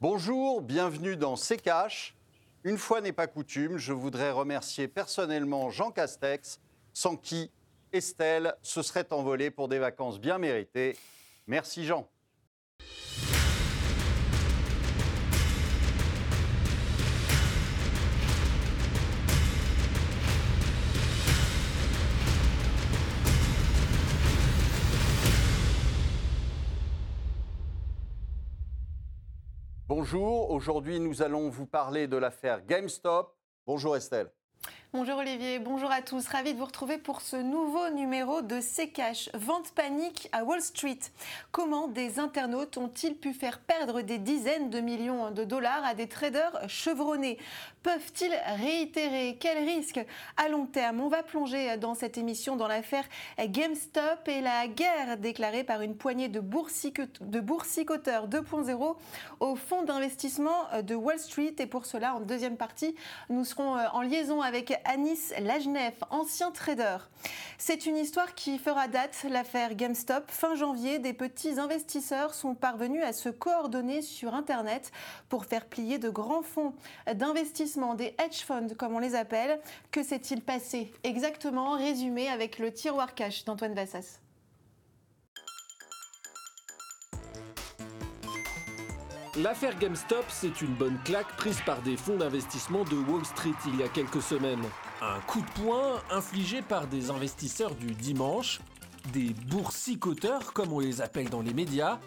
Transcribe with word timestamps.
Bonjour, 0.00 0.60
bienvenue 0.60 1.16
dans 1.16 1.36
C'est 1.36 1.56
Cash. 1.56 2.16
Une 2.64 2.78
fois 2.78 3.00
n'est 3.00 3.12
pas 3.12 3.28
coutume, 3.28 3.78
je 3.78 3.92
voudrais 3.92 4.32
remercier 4.32 4.88
personnellement 4.88 5.70
Jean 5.70 5.92
Castex, 5.92 6.58
sans 6.92 7.16
qui 7.16 7.50
Estelle 7.92 8.54
se 8.60 8.82
serait 8.82 9.06
envolée 9.12 9.52
pour 9.52 9.68
des 9.68 9.78
vacances 9.78 10.18
bien 10.18 10.36
méritées. 10.38 10.96
Merci 11.46 11.86
Jean. 11.86 12.08
Bonjour, 30.04 30.50
aujourd'hui 30.50 31.00
nous 31.00 31.22
allons 31.22 31.48
vous 31.48 31.64
parler 31.64 32.06
de 32.06 32.18
l'affaire 32.18 32.60
GameStop. 32.66 33.34
Bonjour 33.66 33.96
Estelle. 33.96 34.30
Bonjour 34.92 35.16
Olivier, 35.16 35.58
bonjour 35.58 35.90
à 35.90 36.02
tous. 36.02 36.28
Ravi 36.28 36.52
de 36.52 36.58
vous 36.58 36.66
retrouver 36.66 36.98
pour 36.98 37.22
ce 37.22 37.36
nouveau 37.36 37.88
numéro 37.88 38.42
de 38.42 38.60
C'est 38.60 38.88
Cash. 38.88 39.30
Vente 39.32 39.72
panique 39.72 40.28
à 40.32 40.44
Wall 40.44 40.60
Street. 40.60 40.98
Comment 41.52 41.88
des 41.88 42.18
internautes 42.18 42.76
ont-ils 42.76 43.16
pu 43.16 43.32
faire 43.32 43.60
perdre 43.60 44.02
des 44.02 44.18
dizaines 44.18 44.68
de 44.68 44.80
millions 44.80 45.30
de 45.30 45.42
dollars 45.42 45.84
à 45.84 45.94
des 45.94 46.06
traders 46.06 46.68
chevronnés? 46.68 47.38
Peuvent-ils 47.84 48.32
réitérer? 48.56 49.36
Quel 49.38 49.58
risque 49.58 50.00
à 50.38 50.48
long 50.48 50.64
terme? 50.64 51.02
On 51.02 51.08
va 51.08 51.22
plonger 51.22 51.76
dans 51.76 51.94
cette 51.94 52.16
émission 52.16 52.56
dans 52.56 52.66
l'affaire 52.66 53.04
GameStop 53.38 54.26
et 54.26 54.40
la 54.40 54.66
guerre 54.68 55.18
déclarée 55.18 55.64
par 55.64 55.82
une 55.82 55.94
poignée 55.94 56.28
de, 56.28 56.40
boursicoteurs 56.40 58.26
2.0 58.26 58.96
au 59.40 59.54
fonds 59.54 59.82
d'investissement 59.82 60.82
de 60.82 60.94
Wall 60.94 61.18
Street. 61.18 61.54
Et 61.58 61.66
pour 61.66 61.84
cela, 61.84 62.14
en 62.14 62.20
deuxième 62.20 62.56
partie, 62.56 62.96
nous 63.28 63.44
serons 63.44 63.76
en 63.76 64.00
liaison 64.00 64.40
avec 64.40 64.72
Anis 64.86 65.34
Lajnef, 65.38 65.94
ancien 66.08 66.52
trader. 66.52 66.96
C'est 67.58 67.84
une 67.84 67.98
histoire 67.98 68.34
qui 68.34 68.58
fera 68.58 68.88
date, 68.88 69.26
l'affaire 69.28 69.74
GameStop. 69.74 70.30
Fin 70.30 70.54
janvier, 70.54 70.98
des 70.98 71.12
petits 71.12 71.60
investisseurs 71.60 72.32
sont 72.32 72.54
parvenus 72.54 73.02
à 73.04 73.12
se 73.12 73.28
coordonner 73.28 74.00
sur 74.00 74.34
Internet 74.34 74.90
pour 75.28 75.44
faire 75.44 75.66
plier 75.66 75.98
de 75.98 76.08
grands 76.08 76.42
fonds 76.42 76.72
d'investissement, 77.12 77.73
des 77.96 78.14
hedge 78.18 78.44
funds 78.44 78.74
comme 78.78 78.94
on 78.94 78.98
les 78.98 79.14
appelle. 79.14 79.60
Que 79.90 80.02
s'est-il 80.02 80.40
passé 80.40 80.92
exactement? 81.02 81.72
Résumé 81.72 82.28
avec 82.28 82.58
le 82.58 82.72
tiroir 82.72 83.14
cash 83.14 83.44
d'Antoine 83.44 83.74
Vassas. 83.74 84.20
L'affaire 89.36 89.76
GameStop, 89.80 90.24
c'est 90.28 90.62
une 90.62 90.74
bonne 90.74 90.96
claque 91.04 91.36
prise 91.36 91.60
par 91.66 91.82
des 91.82 91.96
fonds 91.96 92.16
d'investissement 92.16 92.84
de 92.84 92.94
Wall 92.94 93.24
Street 93.24 93.50
il 93.66 93.76
y 93.80 93.82
a 93.82 93.88
quelques 93.88 94.22
semaines. 94.22 94.62
Un 95.02 95.20
coup 95.22 95.40
de 95.40 95.62
poing 95.62 96.00
infligé 96.10 96.62
par 96.62 96.86
des 96.86 97.10
investisseurs 97.10 97.74
du 97.74 97.86
dimanche, 97.86 98.60
des 99.12 99.34
boursicoteurs 99.48 100.52
comme 100.52 100.72
on 100.72 100.78
les 100.78 101.02
appelle 101.02 101.28
dans 101.30 101.42
les 101.42 101.52
médias, 101.52 101.98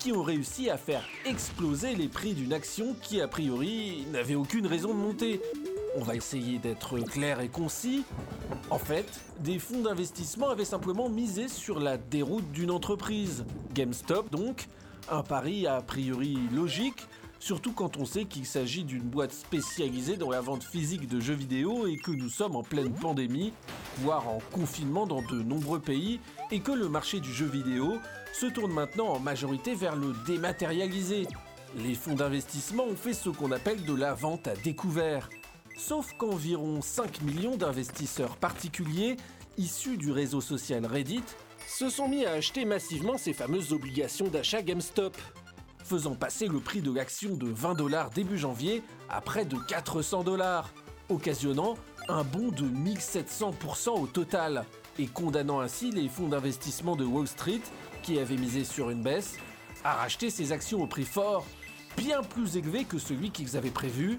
qui 0.00 0.12
ont 0.12 0.22
réussi 0.22 0.70
à 0.70 0.78
faire 0.78 1.04
exploser 1.26 1.94
les 1.94 2.08
prix 2.08 2.32
d'une 2.32 2.54
action 2.54 2.96
qui 3.02 3.20
a 3.20 3.28
priori 3.28 4.06
n'avait 4.10 4.34
aucune 4.34 4.66
raison 4.66 4.88
de 4.88 4.98
monter. 4.98 5.42
On 5.94 6.02
va 6.02 6.16
essayer 6.16 6.58
d'être 6.58 6.98
clair 7.00 7.40
et 7.40 7.48
concis. 7.48 8.04
En 8.70 8.78
fait, 8.78 9.20
des 9.40 9.58
fonds 9.58 9.82
d'investissement 9.82 10.48
avaient 10.48 10.64
simplement 10.64 11.10
misé 11.10 11.48
sur 11.48 11.80
la 11.80 11.98
déroute 11.98 12.50
d'une 12.50 12.70
entreprise. 12.70 13.44
GameStop 13.74 14.30
donc, 14.30 14.68
un 15.10 15.22
pari 15.22 15.66
a 15.66 15.82
priori 15.82 16.38
logique, 16.54 17.06
surtout 17.38 17.72
quand 17.72 17.98
on 17.98 18.06
sait 18.06 18.24
qu'il 18.24 18.46
s'agit 18.46 18.84
d'une 18.84 19.02
boîte 19.02 19.32
spécialisée 19.32 20.16
dans 20.16 20.30
la 20.30 20.40
vente 20.40 20.64
physique 20.64 21.08
de 21.08 21.20
jeux 21.20 21.34
vidéo 21.34 21.86
et 21.86 21.98
que 21.98 22.10
nous 22.10 22.30
sommes 22.30 22.56
en 22.56 22.62
pleine 22.62 22.92
pandémie, 22.92 23.52
voire 23.98 24.26
en 24.28 24.38
confinement 24.50 25.06
dans 25.06 25.20
de 25.20 25.42
nombreux 25.42 25.80
pays, 25.80 26.20
et 26.50 26.60
que 26.60 26.72
le 26.72 26.88
marché 26.88 27.20
du 27.20 27.32
jeu 27.32 27.46
vidéo 27.46 27.98
se 28.32 28.46
tourne 28.46 28.72
maintenant 28.72 29.08
en 29.08 29.18
majorité 29.18 29.74
vers 29.74 29.96
le 29.96 30.12
dématérialisé. 30.26 31.26
Les 31.76 31.94
fonds 31.94 32.14
d'investissement 32.14 32.84
ont 32.84 32.96
fait 32.96 33.12
ce 33.12 33.28
qu'on 33.28 33.52
appelle 33.52 33.84
de 33.84 33.94
la 33.94 34.14
vente 34.14 34.48
à 34.48 34.56
découvert. 34.56 35.28
Sauf 35.76 36.14
qu'environ 36.18 36.82
5 36.82 37.22
millions 37.22 37.56
d'investisseurs 37.56 38.36
particuliers, 38.36 39.16
issus 39.56 39.96
du 39.96 40.10
réseau 40.12 40.40
social 40.40 40.84
Reddit, 40.84 41.24
se 41.66 41.88
sont 41.88 42.08
mis 42.08 42.24
à 42.24 42.32
acheter 42.32 42.64
massivement 42.64 43.16
ces 43.18 43.32
fameuses 43.32 43.72
obligations 43.72 44.28
d'achat 44.28 44.62
GameStop, 44.62 45.16
faisant 45.84 46.14
passer 46.14 46.48
le 46.48 46.60
prix 46.60 46.80
de 46.80 46.92
l'action 46.92 47.34
de 47.34 47.46
20 47.46 47.74
dollars 47.74 48.10
début 48.10 48.38
janvier 48.38 48.82
à 49.08 49.20
près 49.20 49.44
de 49.44 49.56
400 49.56 50.24
dollars, 50.24 50.70
occasionnant 51.08 51.76
un 52.08 52.24
bond 52.24 52.48
de 52.48 52.64
1700% 52.64 53.90
au 53.90 54.06
total, 54.06 54.64
et 55.00 55.06
condamnant 55.06 55.60
ainsi 55.60 55.90
les 55.90 56.08
fonds 56.08 56.28
d'investissement 56.28 56.94
de 56.94 57.04
Wall 57.04 57.26
Street, 57.26 57.62
qui 58.02 58.18
avaient 58.18 58.36
misé 58.36 58.64
sur 58.64 58.90
une 58.90 59.02
baisse, 59.02 59.36
à 59.82 59.94
racheter 59.94 60.28
ces 60.28 60.52
actions 60.52 60.82
au 60.82 60.86
prix 60.86 61.06
fort, 61.06 61.46
bien 61.96 62.22
plus 62.22 62.56
élevé 62.56 62.84
que 62.84 62.98
celui 62.98 63.30
qu'ils 63.30 63.56
avaient 63.56 63.70
prévu, 63.70 64.18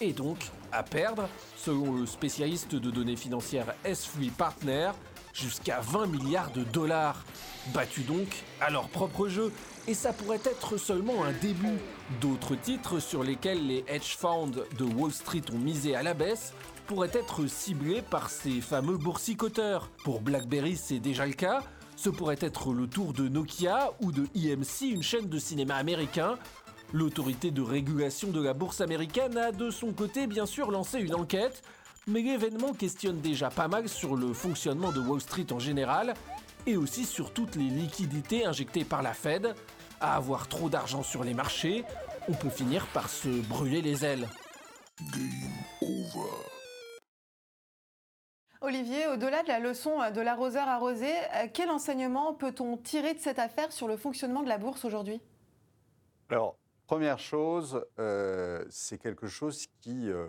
et 0.00 0.12
donc 0.12 0.38
à 0.72 0.82
perdre, 0.82 1.28
selon 1.56 1.92
le 1.92 2.06
spécialiste 2.06 2.74
de 2.74 2.90
données 2.90 3.16
financières 3.16 3.74
S3 3.84 4.30
Partner, 4.30 4.90
jusqu'à 5.34 5.80
20 5.80 6.06
milliards 6.06 6.50
de 6.52 6.64
dollars. 6.64 7.24
Battus 7.72 8.06
donc 8.06 8.28
à 8.60 8.70
leur 8.70 8.88
propre 8.88 9.28
jeu. 9.28 9.52
Et 9.88 9.94
ça 9.94 10.12
pourrait 10.12 10.40
être 10.44 10.76
seulement 10.76 11.24
un 11.24 11.32
début. 11.32 11.78
D'autres 12.20 12.54
titres 12.54 13.00
sur 13.00 13.22
lesquels 13.22 13.66
les 13.66 13.84
hedge 13.88 14.16
funds 14.16 14.50
de 14.50 14.84
Wall 14.84 15.12
Street 15.12 15.42
ont 15.52 15.58
misé 15.58 15.94
à 15.94 16.02
la 16.02 16.14
baisse 16.14 16.52
pourraient 16.86 17.10
être 17.12 17.46
ciblés 17.46 18.02
par 18.02 18.30
ces 18.30 18.60
fameux 18.60 18.96
boursicoteurs. 18.96 19.90
Pour 20.04 20.20
BlackBerry, 20.20 20.76
c'est 20.76 21.00
déjà 21.00 21.26
le 21.26 21.32
cas. 21.32 21.62
Ce 21.96 22.10
pourrait 22.10 22.38
être 22.40 22.72
le 22.72 22.86
tour 22.86 23.12
de 23.12 23.28
Nokia 23.28 23.92
ou 24.00 24.12
de 24.12 24.26
EMC, 24.34 24.92
une 24.92 25.02
chaîne 25.02 25.28
de 25.28 25.38
cinéma 25.38 25.76
américain. 25.76 26.36
L'autorité 26.92 27.50
de 27.50 27.62
régulation 27.62 28.30
de 28.30 28.42
la 28.42 28.54
bourse 28.54 28.80
américaine 28.80 29.36
a 29.38 29.52
de 29.52 29.70
son 29.70 29.92
côté 29.92 30.26
bien 30.26 30.46
sûr 30.46 30.70
lancé 30.70 30.98
une 30.98 31.14
enquête 31.14 31.62
mais 32.06 32.22
l'événement 32.22 32.72
questionne 32.72 33.20
déjà 33.20 33.48
pas 33.50 33.68
mal 33.68 33.88
sur 33.88 34.16
le 34.16 34.32
fonctionnement 34.32 34.92
de 34.92 35.00
Wall 35.00 35.20
Street 35.20 35.46
en 35.52 35.58
général 35.58 36.14
et 36.66 36.76
aussi 36.76 37.04
sur 37.04 37.32
toutes 37.32 37.56
les 37.56 37.68
liquidités 37.68 38.44
injectées 38.44 38.84
par 38.84 39.02
la 39.02 39.14
Fed. 39.14 39.54
À 40.00 40.16
avoir 40.16 40.48
trop 40.48 40.68
d'argent 40.68 41.02
sur 41.02 41.22
les 41.22 41.34
marchés, 41.34 41.84
on 42.28 42.32
peut 42.32 42.50
finir 42.50 42.86
par 42.88 43.08
se 43.08 43.28
brûler 43.28 43.82
les 43.82 44.04
ailes. 44.04 44.28
Olivier, 48.62 49.08
au-delà 49.08 49.42
de 49.42 49.48
la 49.48 49.58
leçon 49.58 49.98
de 50.14 50.20
l'arroseur 50.20 50.68
arrosé, 50.68 51.10
euh, 51.10 51.48
quel 51.52 51.68
enseignement 51.68 52.32
peut-on 52.32 52.76
tirer 52.76 53.12
de 53.12 53.18
cette 53.18 53.40
affaire 53.40 53.72
sur 53.72 53.88
le 53.88 53.96
fonctionnement 53.96 54.42
de 54.42 54.48
la 54.48 54.56
bourse 54.56 54.84
aujourd'hui? 54.84 55.20
Alors, 56.30 56.56
première 56.86 57.18
chose, 57.18 57.84
euh, 57.98 58.64
c'est 58.70 58.98
quelque 58.98 59.26
chose 59.26 59.66
qui 59.80 60.08
euh, 60.08 60.28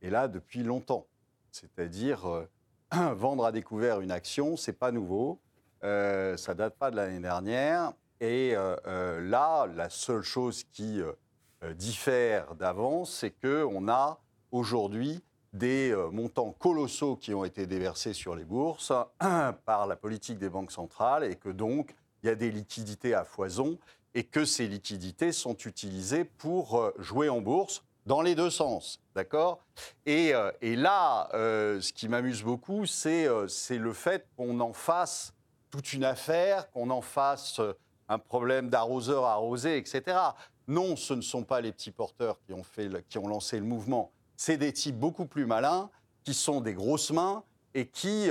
est 0.00 0.10
là 0.10 0.28
depuis 0.28 0.62
longtemps. 0.62 1.06
C'est-à-dire, 1.50 2.26
euh, 2.26 2.48
vendre 3.14 3.44
à 3.44 3.50
découvert 3.50 4.00
une 4.00 4.12
action, 4.12 4.56
c'est 4.56 4.72
pas 4.72 4.92
nouveau. 4.92 5.40
Euh, 5.82 6.36
ça 6.36 6.54
date 6.54 6.76
pas 6.76 6.92
de 6.92 6.96
l'année 6.96 7.18
dernière. 7.18 7.94
Et 8.20 8.52
euh, 8.54 9.20
là, 9.20 9.66
la 9.66 9.90
seule 9.90 10.22
chose 10.22 10.62
qui 10.72 11.02
diffère 11.74 12.54
d'avant, 12.54 13.04
c'est 13.04 13.32
qu'on 13.32 13.88
a 13.88 14.20
aujourd'hui 14.52 15.24
des 15.52 15.94
montants 16.10 16.52
colossaux 16.52 17.16
qui 17.16 17.34
ont 17.34 17.44
été 17.44 17.66
déversés 17.66 18.14
sur 18.14 18.34
les 18.34 18.44
bourses 18.44 18.92
par 19.64 19.86
la 19.86 19.96
politique 19.96 20.38
des 20.38 20.48
banques 20.48 20.72
centrales 20.72 21.24
et 21.24 21.36
que 21.36 21.50
donc 21.50 21.94
il 22.22 22.28
y 22.28 22.30
a 22.30 22.34
des 22.34 22.50
liquidités 22.50 23.14
à 23.14 23.24
foison 23.24 23.78
et 24.14 24.24
que 24.24 24.44
ces 24.44 24.66
liquidités 24.66 25.32
sont 25.32 25.56
utilisées 25.56 26.24
pour 26.24 26.92
jouer 26.98 27.28
en 27.28 27.40
bourse 27.40 27.82
dans 28.06 28.20
les 28.20 28.34
deux 28.34 28.50
sens, 28.50 29.00
d'accord? 29.14 29.60
Et, 30.06 30.34
euh, 30.34 30.50
et, 30.60 30.76
là, 30.76 31.28
euh, 31.34 31.80
ce 31.80 31.92
qui 31.92 32.08
m'amuse 32.08 32.42
beaucoup, 32.42 32.86
c'est 32.86 33.26
euh, 33.26 33.46
le 33.70 33.92
fait 33.92 34.26
qu'on 34.36 34.58
en 34.60 34.72
fasse 34.72 35.32
toute 35.70 35.92
une 35.92 36.04
affaire, 36.04 36.70
qu'on 36.72 36.90
en 36.90 37.00
fasse 37.00 37.60
un 38.08 38.18
problème 38.18 38.68
d'arroseur 38.68 39.24
arrosé, 39.24 39.78
etc. 39.78 40.18
Non, 40.68 40.96
ce 40.96 41.14
ne 41.14 41.22
sont 41.22 41.44
pas 41.44 41.60
les 41.60 41.72
petits 41.72 41.90
porteurs 41.90 42.38
qui 42.44 42.52
ont, 42.52 42.62
fait 42.62 42.90
qui 43.08 43.18
ont 43.18 43.26
lancé 43.26 43.58
le 43.58 43.64
mouvement. 43.64 44.10
C'est 44.44 44.56
des 44.56 44.72
types 44.72 44.98
beaucoup 44.98 45.26
plus 45.26 45.46
malins, 45.46 45.88
qui 46.24 46.34
sont 46.34 46.60
des 46.60 46.74
grosses 46.74 47.12
mains 47.12 47.44
et 47.74 47.86
qui 47.86 48.28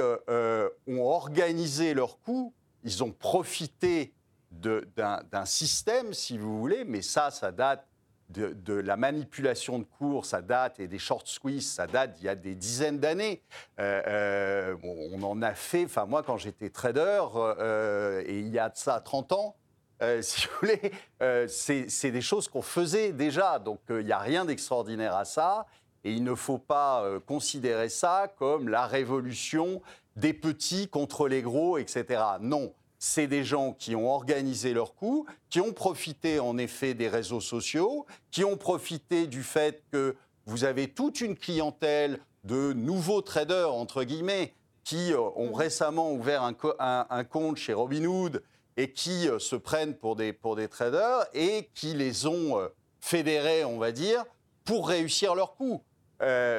ont 0.85 1.01
organisé 1.01 1.93
leur 1.93 2.19
coup. 2.19 2.53
Ils 2.83 3.01
ont 3.01 3.13
profité 3.13 4.13
d'un 4.51 5.45
système, 5.45 6.13
si 6.13 6.37
vous 6.37 6.59
voulez, 6.59 6.83
mais 6.83 7.01
ça, 7.01 7.31
ça 7.31 7.53
date 7.53 7.87
de, 8.27 8.73
la 8.73 8.97
manipulation 8.97 9.79
de 9.79 9.85
cours, 9.85 10.25
ça 10.25 10.41
date, 10.41 10.81
et 10.81 10.89
des 10.89 10.99
short 10.99 11.25
squeeze, 11.27 11.65
ça 11.65 11.87
date 11.87 12.17
il 12.19 12.25
y 12.25 12.29
a 12.29 12.35
des 12.35 12.55
dizaines 12.55 12.99
d'années. 12.99 13.41
Euh, 13.79 14.01
euh, 14.05 14.77
on 14.83 15.23
en 15.23 15.41
a 15.41 15.53
fait, 15.53 15.85
enfin 15.85 16.05
moi 16.05 16.23
quand 16.23 16.35
j'étais 16.35 16.69
trader, 16.69 17.23
euh, 17.35 18.21
et 18.25 18.39
il 18.39 18.49
y 18.49 18.59
a 18.59 18.67
de 18.67 18.75
ça 18.75 18.99
30 18.99 19.31
ans, 19.31 19.55
si 20.21 20.47
vous 20.47 20.53
voulez, 20.61 21.47
c'est 21.47 22.11
des 22.11 22.21
choses 22.21 22.47
qu'on 22.47 22.63
faisait 22.63 23.11
déjà. 23.13 23.59
Donc 23.59 23.79
il 23.89 24.05
n'y 24.05 24.11
a 24.11 24.17
rien 24.17 24.45
d'extraordinaire 24.45 25.15
à 25.15 25.25
ça. 25.25 25.67
Et 26.03 26.13
il 26.13 26.23
ne 26.23 26.35
faut 26.35 26.57
pas 26.57 27.05
considérer 27.27 27.89
ça 27.89 28.33
comme 28.37 28.69
la 28.69 28.87
révolution 28.87 29.81
des 30.15 30.33
petits 30.33 30.87
contre 30.87 31.27
les 31.27 31.41
gros, 31.41 31.77
etc. 31.77 32.21
Non, 32.41 32.73
c'est 33.03 33.27
des 33.27 33.43
gens 33.43 33.73
qui 33.73 33.95
ont 33.95 34.13
organisé 34.13 34.73
leur 34.73 34.93
coup, 34.93 35.25
qui 35.49 35.59
ont 35.59 35.73
profité 35.73 36.39
en 36.39 36.57
effet 36.59 36.93
des 36.93 37.07
réseaux 37.07 37.41
sociaux, 37.41 38.05
qui 38.29 38.43
ont 38.43 38.57
profité 38.57 39.25
du 39.25 39.41
fait 39.41 39.83
que 39.91 40.15
vous 40.45 40.63
avez 40.63 40.87
toute 40.87 41.21
une 41.21 41.35
clientèle 41.35 42.19
de 42.43 42.73
nouveaux 42.73 43.21
traders, 43.21 43.73
entre 43.73 44.03
guillemets, 44.03 44.53
qui 44.83 45.13
euh, 45.13 45.19
ont 45.35 45.53
récemment 45.53 46.11
ouvert 46.11 46.43
un, 46.43 47.23
compte 47.23 47.57
chez 47.57 47.73
Robinhood 47.73 48.43
et 48.77 48.91
qui 48.91 49.27
euh, 49.27 49.39
se 49.39 49.55
prennent 49.55 49.95
pour 49.95 50.15
des, 50.15 50.33
pour 50.33 50.55
des 50.55 50.67
traders 50.67 51.25
et 51.33 51.69
qui 51.73 51.93
les 51.93 52.27
ont 52.27 52.59
euh, 52.59 52.67
fédérés, 52.99 53.63
on 53.65 53.77
va 53.77 53.91
dire, 53.91 54.25
pour 54.63 54.87
réussir 54.87 55.33
leur 55.33 55.55
coup. 55.55 55.81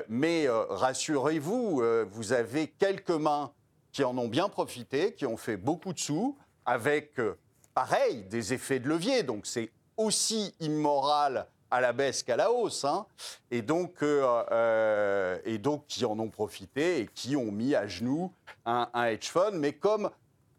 Mais 0.09 0.47
rassurez-vous, 0.49 1.83
vous 2.11 2.33
avez 2.33 2.69
quelques 2.69 3.11
mains 3.11 3.53
qui 3.93 4.03
en 4.05 4.17
ont 4.19 4.29
bien 4.29 4.49
profité, 4.49 5.13
qui 5.13 5.27
ont 5.27 5.37
fait 5.37 5.57
beaucoup 5.57 5.93
de 5.93 5.99
sous, 5.99 6.37
avec, 6.65 7.19
euh, 7.19 7.39
pareil, 7.75 8.25
des 8.25 8.55
effets 8.55 8.79
de 8.79 8.89
levier. 8.89 9.23
Donc 9.23 9.47
c'est 9.47 9.71
aussi 9.97 10.55
immoral 10.61 11.47
à 11.71 11.81
la 11.81 11.93
baisse 11.93 12.23
qu'à 12.23 12.37
la 12.37 12.51
hausse. 12.51 12.85
Hein. 12.85 13.07
Et, 13.51 13.63
donc, 13.63 14.03
euh, 14.03 14.43
euh, 14.51 15.79
qui 15.89 16.05
en 16.05 16.19
ont 16.19 16.29
profité 16.29 17.01
et 17.01 17.07
qui 17.07 17.37
ont 17.37 17.53
mis 17.53 17.75
à 17.75 17.87
genoux 17.87 18.33
un, 18.65 18.89
hedge 18.95 19.29
fund. 19.29 19.53
Mais 19.55 19.73
comme, 19.73 20.11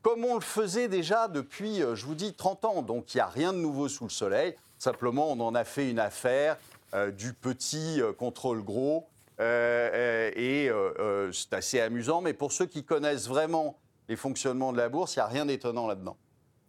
comme 0.02 0.26
on 0.26 0.36
le 0.36 0.42
faisait 0.42 0.88
déjà 0.88 1.28
depuis, 1.28 1.80
je 1.80 2.06
vous 2.06 2.16
dis, 2.16 2.34
30 2.34 2.66
ans. 2.66 2.82
Donc, 2.82 3.14
il 3.14 3.18
n'y 3.18 3.22
a 3.22 3.28
rien 3.28 3.54
de 3.54 3.60
nouveau 3.60 3.90
sous 3.90 4.06
le 4.06 4.10
soleil. 4.10 4.56
Simplement, 4.80 5.32
on 5.32 5.40
en 5.40 5.56
a 5.56 5.64
fait 5.64 5.90
une 5.90 6.00
affaire 6.00 6.58
du 7.18 7.34
petit 7.34 8.01
contre 8.18 8.54
le 8.56 8.62
gros. 8.62 9.10
Euh, 9.40 9.90
euh, 9.94 10.31
et 10.36 10.69
euh, 10.69 11.31
c'est 11.31 11.54
assez 11.54 11.80
amusant. 11.80 12.22
Mais 12.22 12.34
pour 12.34 12.51
ceux 12.51 12.66
qui 12.66 12.84
connaissent 12.84 13.28
vraiment 13.28 13.80
les 14.07 14.16
fonctionnements 14.16 14.72
de 14.72 14.78
la 14.78 14.90
bourse, 14.90 15.16
il 15.16 15.19
n'y 15.19 15.24
a 15.24 15.28
rien 15.28 15.45
d'étonnant 15.45 15.88
là-dedans. 15.88 16.18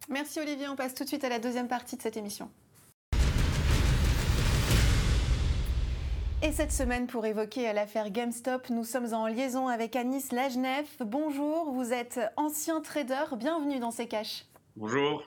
Merci 0.09 0.39
Olivier. 0.39 0.67
On 0.67 0.75
passe 0.75 0.93
tout 0.93 1.03
de 1.03 1.09
suite 1.09 1.23
à 1.23 1.29
la 1.29 1.39
deuxième 1.39 1.67
partie 1.67 1.97
de 1.97 2.01
cette 2.01 2.17
émission. 2.17 2.49
Et 6.41 6.51
cette 6.51 6.71
semaine, 6.71 7.07
pour 7.07 7.25
évoquer 7.25 7.71
l'affaire 7.73 8.11
GameStop, 8.11 8.69
nous 8.69 8.83
sommes 8.83 9.13
en 9.13 9.25
liaison 9.25 9.67
avec 9.67 9.95
Anis 9.95 10.31
Lajnef. 10.31 10.97
Bonjour, 10.99 11.71
vous 11.71 11.91
êtes 11.91 12.19
ancien 12.35 12.81
trader. 12.81 13.35
Bienvenue 13.35 13.79
dans 13.79 13.91
ces 13.91 14.07
caches. 14.07 14.45
Bonjour. 14.75 15.23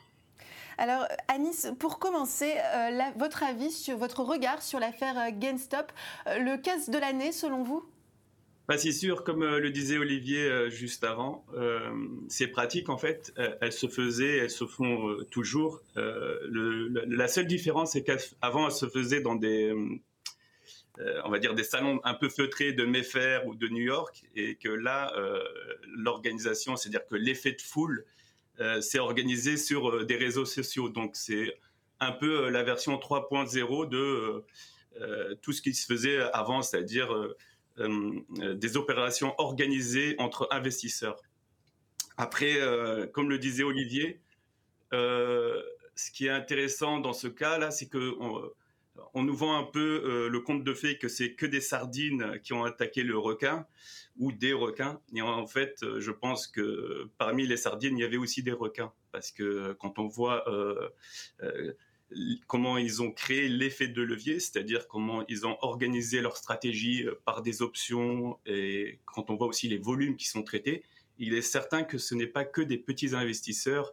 Alors, 0.81 1.09
Anis, 1.27 1.67
pour 1.81 1.99
commencer, 1.99 2.55
euh, 2.57 3.01
votre 3.17 3.43
avis, 3.43 3.73
sur, 3.73 3.99
votre 3.99 4.23
regard 4.23 4.63
sur 4.63 4.79
l'affaire 4.79 5.19
euh, 5.19 5.31
GameStop, 5.33 5.91
euh, 6.29 6.39
le 6.39 6.57
casse 6.57 6.89
de 6.89 6.97
l'année 6.97 7.33
selon 7.33 7.65
vous? 7.65 7.85
Bah, 8.69 8.79
si 8.79 8.93
sûr, 8.93 9.25
comme 9.25 9.45
le 9.45 9.71
disait 9.71 9.99
Olivier 9.99 10.71
juste 10.71 11.03
avant, 11.03 11.47
ces 12.29 12.49
pratiques, 12.49 12.91
en 12.91 12.99
fait, 12.99 13.33
elles 13.63 13.73
se 13.73 13.87
faisaient, 13.87 14.37
elles 14.37 14.51
se 14.51 14.67
font 14.67 15.17
toujours. 15.31 15.81
la 15.97 17.29
seule 17.29 17.47
différence, 17.47 17.93
c'est 17.93 18.03
qu'avant, 18.03 18.67
elles 18.67 18.75
se 18.75 18.87
faisaient 18.87 19.23
dans 19.23 19.37
des, 19.37 19.75
on 21.25 21.31
va 21.31 21.39
dire, 21.39 21.55
des 21.55 21.65
salons 21.65 21.99
un 22.05 22.13
peu 22.13 22.29
feutrés 22.29 22.75
de 22.75 22.85
Mayfair 22.85 23.47
ou 23.47 23.55
de 23.55 23.69
New 23.69 23.85
York, 23.85 24.27
et 24.37 24.57
que 24.57 24.69
là, 24.69 25.15
l'organisation, 25.97 26.77
c'est-à-dire 26.77 27.07
que 27.07 27.17
l'effet 27.17 27.53
de 27.53 27.63
foule 27.63 28.05
c'est 28.81 28.99
organisé 28.99 29.57
sur 29.57 29.91
euh, 29.91 30.05
des 30.05 30.17
réseaux 30.17 30.45
sociaux. 30.45 30.89
Donc 30.89 31.13
c'est 31.15 31.59
un 32.01 32.13
peu 32.13 32.47
euh, 32.47 32.51
la 32.51 32.63
version 32.63 32.97
3.0 32.97 33.89
de 33.89 34.45
tout 35.43 35.53
ce 35.53 35.63
qui 35.63 35.75
se 35.75 35.87
faisait 35.87 36.19
avant, 36.33 36.61
c'est-à-dire 36.61 37.15
des 37.79 38.77
opérations 38.77 39.33
organisées 39.39 40.17
entre 40.19 40.49
investisseurs. 40.51 41.23
Après, 42.17 42.59
comme 43.13 43.31
le 43.31 43.39
disait 43.39 43.63
Olivier, 43.63 44.21
ce 44.91 46.11
qui 46.13 46.27
est 46.27 46.31
intéressant 46.31 46.99
dans 46.99 47.13
ce 47.13 47.29
cas-là, 47.29 47.71
c'est 47.71 47.87
que 47.87 48.17
nous 49.15 49.37
vend 49.37 49.59
un 49.59 49.65
peu 49.65 50.29
le 50.29 50.41
conte 50.41 50.65
de 50.65 50.75
fait 50.75 50.99
que 50.99 51.09
c'est 51.09 51.35
que 51.35 51.47
des 51.47 51.61
sardines 51.61 52.41
qui 52.43 52.53
ont 52.53 52.65
attaqué 52.65 53.03
le 53.03 53.19
requin 53.19 53.67
ou 54.19 54.33
des 54.33 54.53
requins. 54.53 55.01
Et 55.15 55.23
en 55.23 55.47
fait, 55.47 55.83
euh, 55.83 56.01
je 56.01 56.11
pense 56.11 56.47
que 56.47 57.09
parmi 57.19 57.47
les 57.47 57.57
sardines, 57.57 57.97
il 57.97 58.01
y 58.01 58.05
avait 58.05 58.17
aussi 58.17 58.43
des 58.43 58.53
requins. 58.53 58.93
Parce 59.13 59.31
que 59.31 59.73
quand 59.75 59.99
on 59.99 60.07
voit 60.07 60.49
euh, 60.49 60.89
euh, 61.43 61.73
comment 62.47 62.79
ils 62.79 63.01
ont 63.03 63.13
créé 63.13 63.49
l'effet 63.49 63.89
de 63.89 64.03
levier, 64.03 64.41
c'est-à-dire 64.41 64.89
comment 64.89 65.25
ils 65.29 65.47
ont 65.47 65.57
organisé 65.61 66.21
leur 66.21 66.37
stratégie 66.37 67.07
par 67.25 67.43
des 67.43 67.63
options, 67.63 68.39
et 68.47 68.99
quand 69.05 69.31
on 69.31 69.37
voit 69.37 69.47
aussi 69.47 69.69
les 69.69 69.79
volumes 69.79 70.17
qui 70.17 70.29
sont 70.29 70.43
traités, 70.43 70.83
il 71.19 71.35
est 71.35 71.43
certain 71.43 71.83
que 71.83 71.99
ce 71.99 72.15
n'est 72.15 72.27
pas 72.27 72.45
que 72.45 72.61
des 72.61 72.79
petits 72.79 73.15
investisseurs 73.15 73.93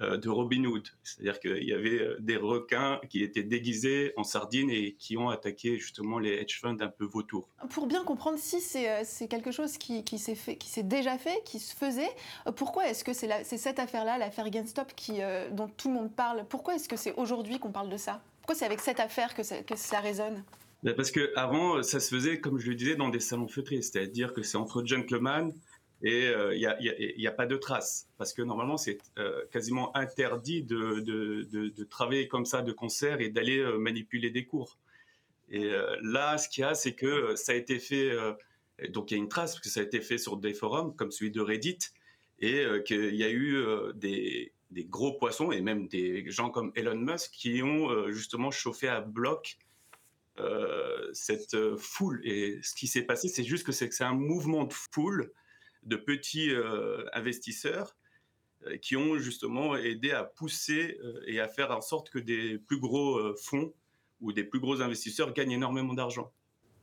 de 0.00 0.28
Robin 0.28 0.64
Hood. 0.64 0.88
C'est-à-dire 1.02 1.38
qu'il 1.40 1.64
y 1.64 1.72
avait 1.72 2.00
euh, 2.00 2.16
des 2.20 2.36
requins 2.36 3.00
qui 3.08 3.22
étaient 3.22 3.42
déguisés 3.42 4.12
en 4.16 4.24
sardines 4.24 4.70
et 4.70 4.94
qui 4.98 5.16
ont 5.16 5.28
attaqué 5.28 5.78
justement 5.78 6.18
les 6.18 6.32
hedge 6.32 6.60
funds 6.60 6.80
un 6.80 6.88
peu 6.88 7.04
vautours. 7.04 7.48
Pour 7.70 7.86
bien 7.86 8.02
comprendre 8.04 8.38
si 8.38 8.60
c'est 8.60 8.90
euh, 8.90 9.26
quelque 9.28 9.50
chose 9.50 9.78
qui, 9.78 10.04
qui 10.04 10.18
s'est 10.18 10.82
déjà 10.82 11.16
fait, 11.18 11.42
qui 11.44 11.58
se 11.58 11.74
faisait, 11.74 12.10
pourquoi 12.56 12.88
est-ce 12.88 13.04
que 13.04 13.12
c'est 13.12 13.44
cette 13.44 13.78
affaire-là, 13.78 14.18
l'affaire 14.18 14.50
GameStop, 14.50 14.94
qui, 14.94 15.20
dont 15.52 15.68
tout 15.68 15.88
le 15.88 15.94
monde 15.94 16.14
parle? 16.14 16.44
Pourquoi 16.48 16.74
est-ce 16.74 16.88
que 16.88 16.96
c'est 16.96 17.14
aujourd'hui 17.14 17.58
qu'on 17.58 17.72
parle 17.72 17.88
de 17.88 17.96
ça? 17.96 18.22
Pourquoi 18.40 18.54
c'est 18.54 18.66
avec 18.66 18.80
cette 18.80 19.00
affaire 19.00 19.34
que 19.34 19.42
ça, 19.42 19.62
que 19.62 19.76
ça 19.76 20.00
résonne? 20.00 20.42
Ben, 20.82 20.94
Parce 20.94 21.10
qu'avant, 21.10 21.82
ça 21.82 21.98
se 21.98 22.14
faisait, 22.14 22.40
comme 22.40 22.58
je 22.58 22.68
le 22.68 22.74
disais, 22.74 22.94
dans 22.94 23.08
des 23.08 23.20
salons 23.20 23.48
feutrés. 23.48 23.80
C'est-à-dire 23.80 24.34
que 24.34 24.42
c'est 24.42 24.58
entre 24.58 24.84
gentlemen 24.84 25.52
et 26.04 26.26
il 26.26 26.66
euh, 26.66 27.14
n'y 27.16 27.26
a, 27.26 27.32
pas 27.32 27.46
de 27.46 27.56
traces 27.56 28.08
parce 28.18 28.34
que 28.34 28.42
normalement 28.42 28.76
c'est 28.76 28.98
euh, 29.18 29.42
quasiment 29.50 29.96
interdit 29.96 30.62
de, 30.62 31.82
travailler 31.88 32.28
comme 32.28 32.44
ça 32.44 32.60
de 32.60 32.72
concert 32.72 33.22
et 33.22 33.30
d'aller 33.30 33.58
euh, 33.58 33.78
manipuler 33.78 34.28
des 34.28 34.44
cours. 34.44 34.78
Et 35.50 35.70
là, 36.00 36.38
ce 36.38 36.48
qu'il 36.48 36.62
y 36.62 36.64
a, 36.64 36.74
c'est 36.74 36.94
que 36.94 37.36
ça 37.36 37.52
a 37.52 37.54
été 37.54 37.78
fait, 37.78 38.12
donc 38.88 39.10
il 39.10 39.14
y 39.14 39.16
a 39.18 39.22
une 39.22 39.28
trace 39.28 39.52
parce 39.52 39.62
que 39.62 39.68
ça 39.68 39.80
a 39.80 39.82
été 39.82 40.00
fait 40.00 40.16
sur 40.16 40.38
des 40.38 40.54
forums 40.54 40.96
comme 40.96 41.10
celui 41.10 41.30
de 41.30 41.40
Reddit 41.42 41.78
et 42.40 42.64
qu'il 42.86 43.14
y 43.14 43.22
a 43.22 43.30
eu 43.30 43.62
des, 43.94 44.52
des, 44.70 44.84
gros 44.84 45.12
poissons 45.12 45.52
et 45.52 45.60
même 45.60 45.86
des 45.86 46.28
gens 46.30 46.48
comme 46.48 46.72
Elon 46.74 46.96
Musk 46.96 47.30
qui 47.30 47.62
ont 47.62 48.10
justement 48.10 48.50
chauffé 48.50 48.88
à 48.88 49.02
bloc 49.02 49.58
cette 51.12 51.76
foule. 51.76 52.22
Et 52.24 52.58
ce 52.62 52.74
qui 52.74 52.86
s'est 52.86 53.02
passé, 53.02 53.28
c'est 53.28 53.44
juste 53.44 53.66
que 53.66 53.72
c'est 53.72 54.00
un 54.00 54.14
mouvement 54.14 54.64
de 54.64 54.72
foule 54.72 55.30
de 55.84 55.96
petits 55.96 56.50
euh, 56.50 57.04
investisseurs 57.12 57.96
euh, 58.66 58.76
qui 58.78 58.96
ont 58.96 59.18
justement 59.18 59.76
aidé 59.76 60.10
à 60.10 60.24
pousser 60.24 60.98
euh, 61.02 61.22
et 61.26 61.40
à 61.40 61.48
faire 61.48 61.70
en 61.70 61.80
sorte 61.80 62.10
que 62.10 62.18
des 62.18 62.58
plus 62.58 62.78
gros 62.78 63.34
fonds 63.36 63.72
ou 64.20 64.32
des 64.32 64.44
plus 64.44 64.60
gros 64.60 64.80
investisseurs 64.80 65.32
gagnent 65.32 65.52
énormément 65.52 65.94
d'argent. 65.94 66.32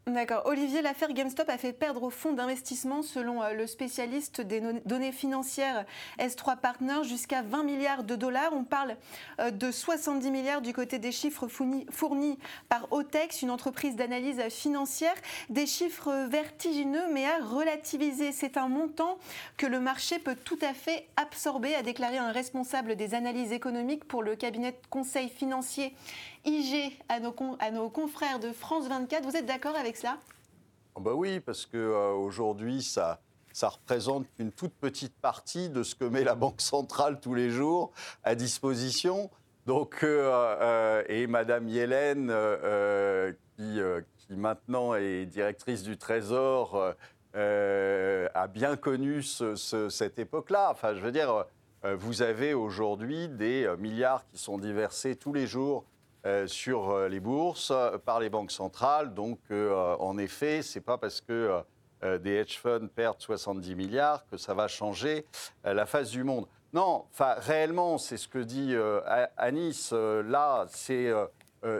D'accord. 0.08 0.42
Olivier, 0.46 0.82
l'affaire 0.82 1.14
GameStop 1.14 1.48
a 1.48 1.60
fait 1.60 1.74
perdre 1.74 2.02
au 2.02 2.10
fonds 2.10 2.34
d'investissement, 2.34 3.04
selon 3.04 3.44
euh, 3.44 3.54
le 3.54 3.68
spécialiste 3.68 4.42
des 4.42 4.60
données 4.84 5.12
financières 5.12 5.86
S3 6.18 6.58
Partners, 6.58 7.04
jusqu'à 7.04 7.44
20 7.44 7.64
milliards 7.64 8.04
de 8.04 8.16
dollars. 8.16 8.52
On 8.54 8.64
parle 8.64 8.98
euh, 9.40 9.52
de 9.52 9.70
70 9.70 10.32
milliards 10.32 10.64
du 10.64 10.74
côté 10.74 10.98
des 10.98 11.12
chiffres 11.12 11.48
fournis 11.48 12.40
par 12.68 12.92
OTEX, 12.92 13.44
une 13.44 13.52
entreprise 13.52 13.96
d'analyse 13.96 14.42
financière. 14.50 15.14
Des 15.50 15.68
chiffres 15.68 16.26
vertigineux, 16.28 17.06
mais 17.14 17.28
à 17.28 17.38
relativiser. 17.38 18.32
C'est 18.32 18.58
un 18.58 18.70
montant 18.70 19.20
que 19.56 19.68
le 19.68 19.80
marché 19.80 20.18
peut 20.18 20.36
tout 20.36 20.60
à 20.64 20.74
fait 20.74 21.06
absorber, 21.16 21.76
a 21.76 21.84
déclaré 21.84 22.18
un 22.18 22.32
responsable 22.32 22.96
des 22.96 23.14
analyses 23.14 23.52
économiques 23.52 24.06
pour 24.06 24.24
le 24.24 24.36
cabinet 24.36 24.72
de 24.72 24.78
conseil 24.90 25.30
financier 25.30 25.94
IG 26.46 26.98
à 27.10 27.20
nos, 27.20 27.90
confrères 27.90 28.40
de 28.40 28.52
France 28.52 28.88
24. 28.88 29.24
Vous 29.24 29.36
êtes 29.36 29.46
d'accord 29.46 29.76
avec 29.76 29.98
cela? 29.98 30.18
Oh 30.96 31.02
bah 31.02 31.14
Oui, 31.14 31.40
parce 31.40 31.66
qu'aujourd'hui, 31.66 32.78
euh, 32.78 32.82
ça, 32.82 33.20
ça 33.54 33.70
représente 33.70 34.26
une 34.40 34.52
toute 34.52 34.74
petite 34.74 35.14
partie 35.22 35.70
de 35.70 35.84
ce 35.84 35.96
que 35.96 36.06
met 36.06 36.24
la 36.24 36.36
Banque 36.36 36.62
centrale 36.62 37.20
tous 37.20 37.34
les 37.34 37.50
jours 37.50 37.92
à 38.24 38.36
disposition. 38.36 39.30
Donc, 39.68 40.00
euh, 40.04 40.32
euh, 40.62 41.04
et 41.08 41.28
Madame 41.28 41.68
Yellen, 41.68 42.34
qui, 43.58 43.80
qui, 44.18 44.36
maintenant 44.36 44.96
est 44.96 45.26
directrice 45.26 45.84
du 45.84 45.98
Trésor, 45.98 46.96
a 47.36 48.48
bien 48.48 48.76
connu 48.78 49.22
cette 49.22 50.18
époque-là. 50.18 50.70
Enfin, 50.72 50.96
je 50.96 51.02
veux 51.02 51.12
dire, 51.12 51.46
vous 51.84 52.24
avez 52.24 52.56
aujourd'hui 52.56 53.30
des 53.30 53.72
milliards 53.78 54.26
qui 54.32 54.40
sont 54.40 54.58
diversés 54.58 55.16
tous 55.16 55.34
les 55.34 55.46
jours 55.46 55.86
euh, 56.24 56.46
sur 56.46 56.92
euh, 56.92 57.08
les 57.08 57.20
bourses 57.20 57.72
euh, 57.72 57.98
par 57.98 58.20
les 58.20 58.30
banques 58.30 58.52
centrales. 58.52 59.16
Donc, 59.16 59.40
en 59.52 60.18
effet, 60.20 60.62
ce 60.62 60.78
n'est 60.78 60.84
pas 60.84 60.98
parce 60.98 61.20
que 61.20 61.62
des 62.02 62.32
hedge 62.32 62.58
funds 62.58 62.88
perdent 62.88 63.20
70 63.20 63.76
milliards 63.76 64.26
que 64.28 64.38
ça 64.38 64.54
va 64.54 64.68
changer 64.68 65.26
la 65.64 65.86
face 65.86 66.10
du 66.10 66.24
monde. 66.24 66.48
Non, 66.74 67.06
réellement, 67.20 67.98
c'est 67.98 68.18
ce 68.18 68.28
que 68.28 68.40
dit 68.40 68.76
Anis. 69.38 69.92
Là, 69.92 70.66
c'est 70.70 71.12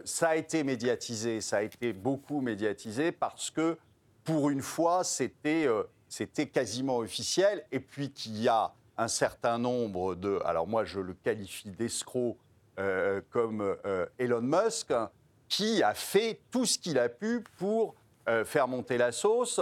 ça 0.06 0.30
a 0.30 0.36
été 0.36 0.64
médiatisé, 0.64 1.42
ça 1.42 1.58
a 1.58 1.62
été 1.64 1.92
beaucoup 1.92 2.40
médiatisé 2.40 3.12
parce 3.12 3.50
que 3.50 3.78
pour 4.24 4.52
une 4.52 4.62
fois, 4.62 5.04
c'était 5.04 5.68
c'était 6.08 6.48
quasiment 6.48 6.98
officiel. 6.98 7.66
Et 7.72 7.80
puis 7.80 8.12
qu'il 8.12 8.40
y 8.40 8.48
a 8.48 8.74
un 8.98 9.08
certain 9.08 9.58
nombre 9.58 10.14
de, 10.14 10.40
alors 10.46 10.68
moi 10.68 10.86
je 10.86 11.00
le 11.00 11.14
qualifie 11.14 11.72
d'escroc 12.78 13.26
comme 13.30 13.78
Elon 14.18 14.42
Musk, 14.42 14.94
qui 15.48 15.84
a 15.84 15.94
fait 15.94 16.42
tout 16.52 16.66
ce 16.66 16.78
qu'il 16.78 16.98
a 17.00 17.10
pu 17.10 17.44
pour 17.58 17.96
faire 18.46 18.68
monter 18.68 18.98
la 18.98 19.12
sauce 19.12 19.60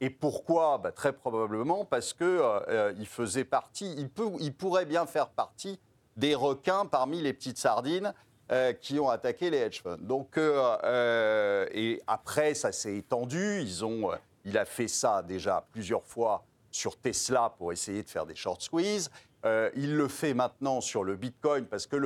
et 0.00 0.10
pourquoi? 0.10 0.78
Bah, 0.78 0.92
Très 0.92 1.12
probablement 1.12 1.84
parce 1.84 2.14
euh, 2.20 2.60
euh, 2.68 3.04
faisait 3.04 3.44
partie, 3.44 3.92
il, 3.96 4.10
il 4.40 4.54
pourrait 4.54 4.86
bien 4.86 5.06
faire 5.06 5.28
partie 5.28 5.78
des 6.16 6.34
requins 6.34 6.86
parmi 6.86 7.20
les 7.20 7.32
petites 7.32 7.58
sardines 7.58 8.14
euh, 8.50 8.72
qui 8.72 8.98
ont 8.98 9.08
attaqué 9.08 9.50
les 9.50 9.58
hedge 9.58 9.82
funds. 9.82 9.98
Donc, 10.00 10.38
et 10.38 12.02
après, 12.06 12.54
ça 12.54 12.72
s'est 12.72 12.96
étendu. 12.96 13.60
Ils 13.60 13.84
ont, 13.84 14.10
il 14.44 14.56
a 14.58 14.64
fait 14.64 14.88
ça 14.88 15.22
déjà 15.22 15.66
plusieurs 15.70 16.04
fois 16.04 16.44
sur 16.70 16.96
Tesla 16.98 17.54
pour 17.58 17.72
essayer 17.72 18.02
de 18.02 18.08
faire 18.08 18.26
des 18.26 18.34
short 18.34 18.62
squeeze. 18.62 19.10
Il 19.44 19.96
le 19.96 20.08
fait 20.08 20.34
maintenant 20.34 20.80
sur 20.80 21.04
le 21.04 21.16
Bitcoin 21.16 21.66
parce 21.66 21.86
que 21.86 21.96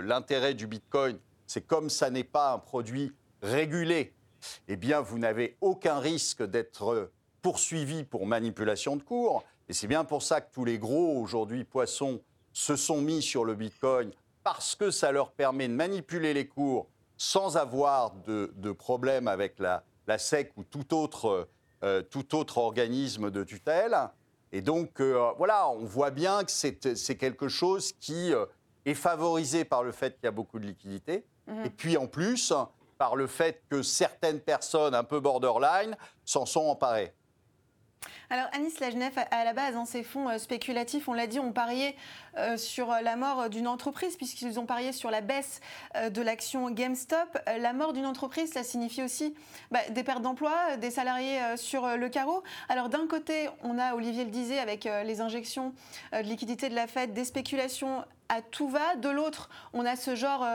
l'intérêt 0.00 0.54
du 0.54 0.66
Bitcoin, 0.66 1.18
c'est 1.46 1.66
comme 1.66 1.90
ça 1.90 2.10
n'est 2.10 2.24
pas 2.24 2.52
un 2.52 2.58
produit 2.58 3.12
régulé 3.42 4.16
eh 4.68 4.76
bien, 4.76 5.00
vous 5.00 5.18
n'avez 5.18 5.56
aucun 5.60 5.98
risque 5.98 6.42
d'être 6.42 7.10
poursuivi 7.42 8.04
pour 8.04 8.26
manipulation 8.26 8.96
de 8.96 9.02
cours. 9.02 9.44
Et 9.68 9.72
c'est 9.72 9.86
bien 9.86 10.04
pour 10.04 10.22
ça 10.22 10.40
que 10.40 10.52
tous 10.52 10.64
les 10.64 10.78
gros, 10.78 11.20
aujourd'hui, 11.20 11.64
poissons, 11.64 12.20
se 12.52 12.76
sont 12.76 13.00
mis 13.00 13.22
sur 13.22 13.44
le 13.44 13.54
Bitcoin, 13.54 14.10
parce 14.42 14.74
que 14.74 14.90
ça 14.90 15.12
leur 15.12 15.32
permet 15.32 15.68
de 15.68 15.74
manipuler 15.74 16.32
les 16.32 16.46
cours 16.46 16.88
sans 17.18 17.56
avoir 17.56 18.12
de, 18.26 18.52
de 18.56 18.72
problème 18.72 19.28
avec 19.28 19.58
la, 19.58 19.82
SEC 20.18 20.52
ou 20.56 20.62
tout 20.62 20.94
autre, 20.94 21.48
euh, 21.82 22.02
tout 22.02 22.36
autre 22.36 22.58
organisme 22.58 23.30
de 23.30 23.42
tutelle. 23.42 23.96
Et 24.56 24.62
donc, 24.62 25.00
euh, 25.00 25.32
voilà, 25.36 25.68
on 25.68 25.84
voit 25.84 26.10
bien 26.10 26.42
que 26.42 26.50
c'est 26.50 27.16
quelque 27.18 27.46
chose 27.46 27.92
qui 28.00 28.32
euh, 28.32 28.46
est 28.86 28.94
favorisé 28.94 29.66
par 29.66 29.82
le 29.82 29.92
fait 29.92 30.14
qu'il 30.14 30.24
y 30.24 30.28
a 30.28 30.30
beaucoup 30.30 30.58
de 30.58 30.64
liquidités. 30.64 31.26
Mmh. 31.46 31.64
Et 31.66 31.68
puis, 31.68 31.98
en 31.98 32.06
plus, 32.06 32.54
par 32.96 33.16
le 33.16 33.26
fait 33.26 33.62
que 33.68 33.82
certaines 33.82 34.40
personnes 34.40 34.94
un 34.94 35.04
peu 35.04 35.20
borderline 35.20 35.94
s'en 36.24 36.46
sont 36.46 36.62
emparées. 36.62 37.12
Alors 38.30 38.46
Anis 38.52 38.80
Lagenef, 38.80 39.16
à 39.30 39.44
la 39.44 39.52
base, 39.52 39.74
dans 39.74 39.84
ces 39.84 40.02
fonds 40.02 40.28
euh, 40.28 40.38
spéculatifs, 40.38 41.08
on 41.08 41.12
l'a 41.12 41.26
dit, 41.26 41.38
on 41.38 41.52
pariait 41.52 41.94
euh, 42.36 42.56
sur 42.56 42.88
la 42.88 43.16
mort 43.16 43.48
d'une 43.48 43.68
entreprise 43.68 44.16
puisqu'ils 44.16 44.58
ont 44.58 44.66
parié 44.66 44.92
sur 44.92 45.10
la 45.10 45.20
baisse 45.20 45.60
euh, 45.94 46.10
de 46.10 46.22
l'action 46.22 46.70
GameStop. 46.70 47.38
La 47.58 47.72
mort 47.72 47.92
d'une 47.92 48.06
entreprise, 48.06 48.52
ça 48.52 48.64
signifie 48.64 49.02
aussi 49.02 49.34
bah, 49.70 49.80
des 49.90 50.02
pertes 50.02 50.22
d'emplois, 50.22 50.76
des 50.76 50.90
salariés 50.90 51.40
sur 51.56 51.96
le 51.96 52.08
carreau. 52.08 52.42
Alors 52.68 52.88
d'un 52.88 53.06
côté, 53.06 53.48
on 53.62 53.78
a, 53.78 53.94
Olivier 53.94 54.24
le 54.24 54.30
disait, 54.30 54.58
avec 54.58 54.84
les 54.84 55.20
injections 55.20 55.72
de 56.12 56.18
liquidités 56.20 56.68
de 56.68 56.74
la 56.74 56.86
Fed, 56.86 57.12
des 57.12 57.24
spéculations 57.24 58.04
à 58.28 58.42
tout 58.42 58.68
va. 58.68 58.96
De 58.96 59.08
l'autre, 59.08 59.48
on 59.72 59.84
a 59.84 59.96
ce 59.96 60.14
genre 60.14 60.46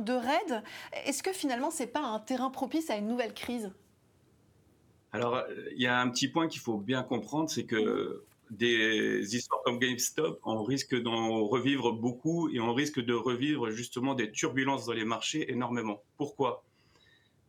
de 0.00 0.12
raid. 0.12 0.62
Est-ce 1.04 1.22
que 1.22 1.32
finalement, 1.32 1.70
c'est 1.70 1.86
pas 1.86 2.00
un 2.00 2.18
terrain 2.18 2.50
propice 2.50 2.90
à 2.90 2.96
une 2.96 3.08
nouvelle 3.08 3.34
crise? 3.34 3.70
Alors, 5.16 5.42
il 5.74 5.82
y 5.82 5.86
a 5.86 5.98
un 5.98 6.10
petit 6.10 6.28
point 6.28 6.46
qu'il 6.46 6.60
faut 6.60 6.76
bien 6.76 7.02
comprendre, 7.02 7.48
c'est 7.48 7.64
que 7.64 8.22
des 8.50 9.34
histoires 9.34 9.62
comme 9.64 9.78
GameStop, 9.78 10.38
on 10.44 10.62
risque 10.62 10.94
d'en 10.94 11.46
revivre 11.46 11.92
beaucoup 11.92 12.50
et 12.50 12.60
on 12.60 12.74
risque 12.74 13.00
de 13.00 13.14
revivre 13.14 13.70
justement 13.70 14.14
des 14.14 14.30
turbulences 14.30 14.84
dans 14.84 14.92
les 14.92 15.06
marchés 15.06 15.50
énormément. 15.50 16.02
Pourquoi? 16.18 16.62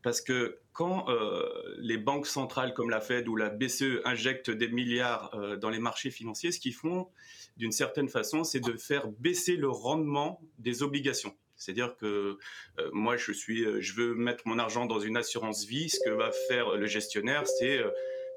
Parce 0.01 0.21
que 0.21 0.59
quand 0.71 1.09
euh, 1.09 1.43
les 1.79 1.97
banques 1.97 2.27
centrales 2.27 2.73
comme 2.73 2.89
la 2.89 3.01
Fed 3.01 3.27
ou 3.27 3.35
la 3.35 3.49
BCE 3.49 3.99
injectent 4.05 4.49
des 4.49 4.69
milliards 4.69 5.35
euh, 5.35 5.57
dans 5.57 5.69
les 5.69 5.79
marchés 5.79 6.09
financiers, 6.09 6.53
ce 6.53 6.59
qu'ils 6.61 6.73
font 6.73 7.09
d'une 7.57 7.73
certaine 7.73 8.07
façon, 8.07 8.45
c'est 8.45 8.61
de 8.61 8.77
faire 8.77 9.09
baisser 9.19 9.57
le 9.57 9.69
rendement 9.69 10.39
des 10.59 10.83
obligations. 10.83 11.35
C'est-à-dire 11.57 11.97
que 11.97 12.37
euh, 12.79 12.89
moi, 12.93 13.17
je 13.17 13.31
suis, 13.31 13.65
euh, 13.65 13.81
je 13.81 13.93
veux 13.93 14.13
mettre 14.13 14.47
mon 14.47 14.59
argent 14.59 14.85
dans 14.85 14.99
une 14.99 15.17
assurance 15.17 15.65
vie. 15.65 15.89
Ce 15.89 15.99
que 15.99 16.11
va 16.11 16.31
faire 16.47 16.75
le 16.75 16.85
gestionnaire, 16.85 17.45
c'est 17.47 17.79
euh, 17.79 17.89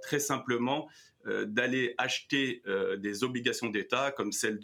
très 0.03 0.19
simplement 0.19 0.89
d'aller 1.45 1.95
acheter 1.99 2.63
des 2.97 3.25
obligations 3.25 3.69
d'État 3.69 4.11
comme 4.11 4.33
celles 4.33 4.59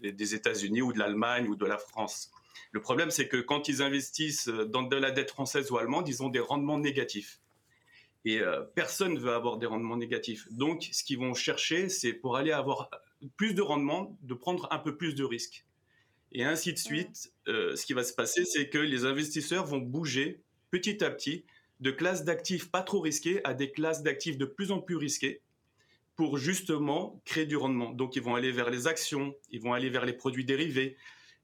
des 0.00 0.34
États-Unis 0.34 0.82
ou 0.82 0.92
de 0.92 0.98
l'Allemagne 0.98 1.46
ou 1.46 1.54
de 1.54 1.64
la 1.64 1.78
France. 1.78 2.32
Le 2.72 2.80
problème, 2.80 3.12
c'est 3.12 3.28
que 3.28 3.36
quand 3.36 3.68
ils 3.68 3.80
investissent 3.80 4.48
dans 4.48 4.82
de 4.82 4.96
la 4.96 5.12
dette 5.12 5.30
française 5.30 5.70
ou 5.70 5.78
allemande, 5.78 6.08
ils 6.08 6.24
ont 6.24 6.28
des 6.28 6.40
rendements 6.40 6.80
négatifs. 6.80 7.40
Et 8.24 8.40
personne 8.74 9.14
ne 9.14 9.20
veut 9.20 9.32
avoir 9.32 9.58
des 9.58 9.66
rendements 9.66 9.96
négatifs. 9.96 10.48
Donc, 10.50 10.88
ce 10.90 11.04
qu'ils 11.04 11.20
vont 11.20 11.34
chercher, 11.34 11.88
c'est 11.88 12.14
pour 12.14 12.36
aller 12.36 12.50
avoir 12.50 12.90
plus 13.36 13.54
de 13.54 13.62
rendement, 13.62 14.18
de 14.22 14.34
prendre 14.34 14.66
un 14.72 14.78
peu 14.78 14.96
plus 14.96 15.14
de 15.14 15.22
risques. 15.22 15.67
Et 16.32 16.44
ainsi 16.44 16.72
de 16.72 16.78
suite, 16.78 17.32
euh, 17.48 17.74
ce 17.76 17.86
qui 17.86 17.92
va 17.92 18.04
se 18.04 18.12
passer, 18.12 18.44
c'est 18.44 18.68
que 18.68 18.78
les 18.78 19.04
investisseurs 19.04 19.66
vont 19.66 19.78
bouger 19.78 20.42
petit 20.70 21.02
à 21.02 21.10
petit 21.10 21.44
de 21.80 21.90
classes 21.90 22.24
d'actifs 22.24 22.70
pas 22.70 22.82
trop 22.82 23.00
risquées 23.00 23.40
à 23.44 23.54
des 23.54 23.70
classes 23.70 24.02
d'actifs 24.02 24.36
de 24.36 24.44
plus 24.44 24.72
en 24.72 24.80
plus 24.80 24.96
risquées 24.96 25.40
pour 26.16 26.36
justement 26.36 27.22
créer 27.24 27.46
du 27.46 27.56
rendement. 27.56 27.92
Donc 27.92 28.16
ils 28.16 28.22
vont 28.22 28.34
aller 28.34 28.50
vers 28.50 28.70
les 28.70 28.88
actions, 28.88 29.34
ils 29.50 29.60
vont 29.60 29.72
aller 29.72 29.88
vers 29.88 30.04
les 30.04 30.12
produits 30.12 30.44
dérivés, 30.44 30.96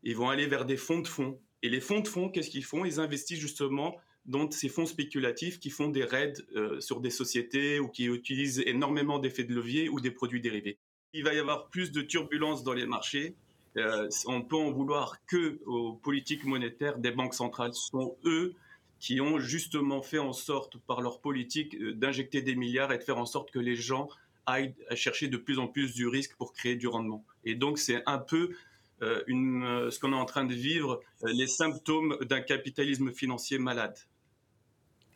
ils 0.03 0.17
vont 0.17 0.29
aller 0.29 0.47
vers 0.47 0.65
des 0.65 0.77
fonds 0.77 0.99
de 0.99 1.09
fonds. 1.09 1.41
Et 1.63 1.69
les 1.69 1.81
fonds 1.81 2.01
de 2.01 2.09
fonds, 2.09 2.29
qu'est-ce 2.29 2.51
qu'ils 2.51 2.65
font? 2.65 2.85
Ils 2.85 3.01
investissent 3.01 3.39
justement 3.39 3.97
dans 4.27 4.51
ces 4.51 4.69
fonds 4.69 4.87
spéculatifs 4.87 5.61
qui 5.61 5.71
font 5.71 5.89
des 5.89 6.05
raids 6.05 6.33
euh, 6.57 6.81
sur 6.81 7.01
des 7.01 7.11
sociétés 7.11 7.79
ou 7.79 7.89
qui 7.89 8.07
utilisent 8.07 8.63
énormément 8.67 9.19
d'effets 9.19 9.45
de 9.45 9.55
levier 9.55 9.89
ou 9.89 10.01
des 10.01 10.11
produits 10.11 10.41
dérivés. 10.41 10.79
Il 11.13 11.23
va 11.23 11.33
y 11.35 11.39
avoir 11.39 11.69
plus 11.69 11.93
de 11.93 12.03
turbulences 12.03 12.65
dans 12.65 12.73
les 12.73 12.87
marchés 12.87 13.37
euh, 13.77 14.09
on 14.27 14.43
peut 14.43 14.57
en 14.57 14.71
vouloir 14.71 15.25
que 15.27 15.61
aux 15.67 15.95
politiques 15.95 16.45
monétaires 16.45 16.99
des 16.99 17.11
banques 17.11 17.35
centrales. 17.35 17.75
Ce 17.75 17.89
sont 17.89 18.17
eux 18.25 18.55
qui 19.01 19.21
ont 19.21 19.39
justement 19.39 20.01
fait 20.01 20.19
en 20.19 20.33
sorte, 20.33 20.79
par 20.79 21.01
leur 21.01 21.21
politique, 21.21 21.75
euh, 21.75 21.93
d'injecter 21.93 22.43
des 22.43 22.55
milliards 22.55 22.93
et 22.93 22.99
de 22.99 23.03
faire 23.03 23.19
en 23.19 23.27
sorte 23.27 23.51
que 23.51 23.59
les 23.59 23.77
gens 23.77 24.09
aillent 24.47 24.75
chercher 24.95 25.29
de 25.29 25.37
plus 25.37 25.59
en 25.59 25.67
plus 25.67 25.95
du 25.95 26.07
risque 26.07 26.37
pour 26.37 26.53
créer 26.53 26.77
du 26.77 26.87
rendement. 26.87 27.25
Et 27.45 27.55
donc, 27.55 27.79
c'est 27.79 28.03
un 28.07 28.19
peu 28.19 28.55
euh, 29.03 29.23
une, 29.27 29.91
ce 29.91 29.99
qu'on 29.99 30.13
est 30.13 30.17
en 30.17 30.25
train 30.25 30.45
de 30.45 30.55
vivre, 30.55 31.01
les 31.25 31.47
symptômes 31.47 32.17
d'un 32.23 32.41
capitalisme 32.41 33.13
financier 33.13 33.59
malade. 33.59 33.99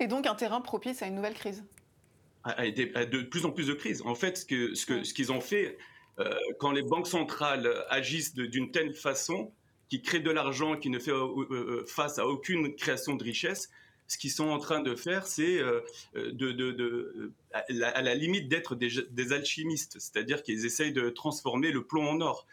Et 0.00 0.06
donc 0.06 0.26
un 0.26 0.34
terrain 0.34 0.60
propice 0.60 1.02
à 1.02 1.06
une 1.06 1.16
nouvelle 1.16 1.34
crise? 1.34 1.64
À, 2.44 2.64
de 2.70 3.22
plus 3.22 3.44
en 3.44 3.50
plus 3.50 3.66
de 3.66 3.74
crises. 3.74 4.02
En 4.02 4.14
fait, 4.14 4.38
ce 4.38 4.46
qu'ils 4.46 4.76
ce 4.76 5.04
ce 5.04 5.12
qu'ils 5.12 5.32
ont 5.32 5.40
fait, 5.40 5.66
euh, 5.66 5.82
quand 6.58 6.72
les 6.72 6.82
banques 6.82 7.06
centrales 7.06 7.84
agissent 7.88 8.34
d'une 8.34 8.70
telle 8.70 8.94
façon, 8.94 9.52
qui 9.88 10.02
créent 10.02 10.20
de 10.20 10.30
l'argent, 10.30 10.76
qui 10.76 10.90
ne 10.90 10.98
fait 10.98 11.12
euh, 11.12 11.46
euh, 11.50 11.84
face 11.86 12.18
à 12.18 12.26
aucune 12.26 12.74
création 12.74 13.14
de 13.14 13.24
richesse, 13.24 13.70
ce 14.06 14.16
qu'ils 14.16 14.30
sont 14.30 14.48
en 14.48 14.58
train 14.58 14.80
de 14.80 14.94
faire, 14.94 15.26
c'est 15.26 15.58
de, 16.14 17.32
à 17.54 18.02
la 18.02 18.14
limite 18.14 18.48
d'être 18.48 18.74
des, 18.74 19.32
alchimistes, 19.34 19.98
c'est-à-dire 19.98 20.42
qu'ils 20.42 20.64
essayent 20.64 20.94
de 20.94 21.10
transformer 21.10 21.72
le 21.72 21.84
plomb 21.84 22.08
en 22.08 22.20
or. 22.22 22.46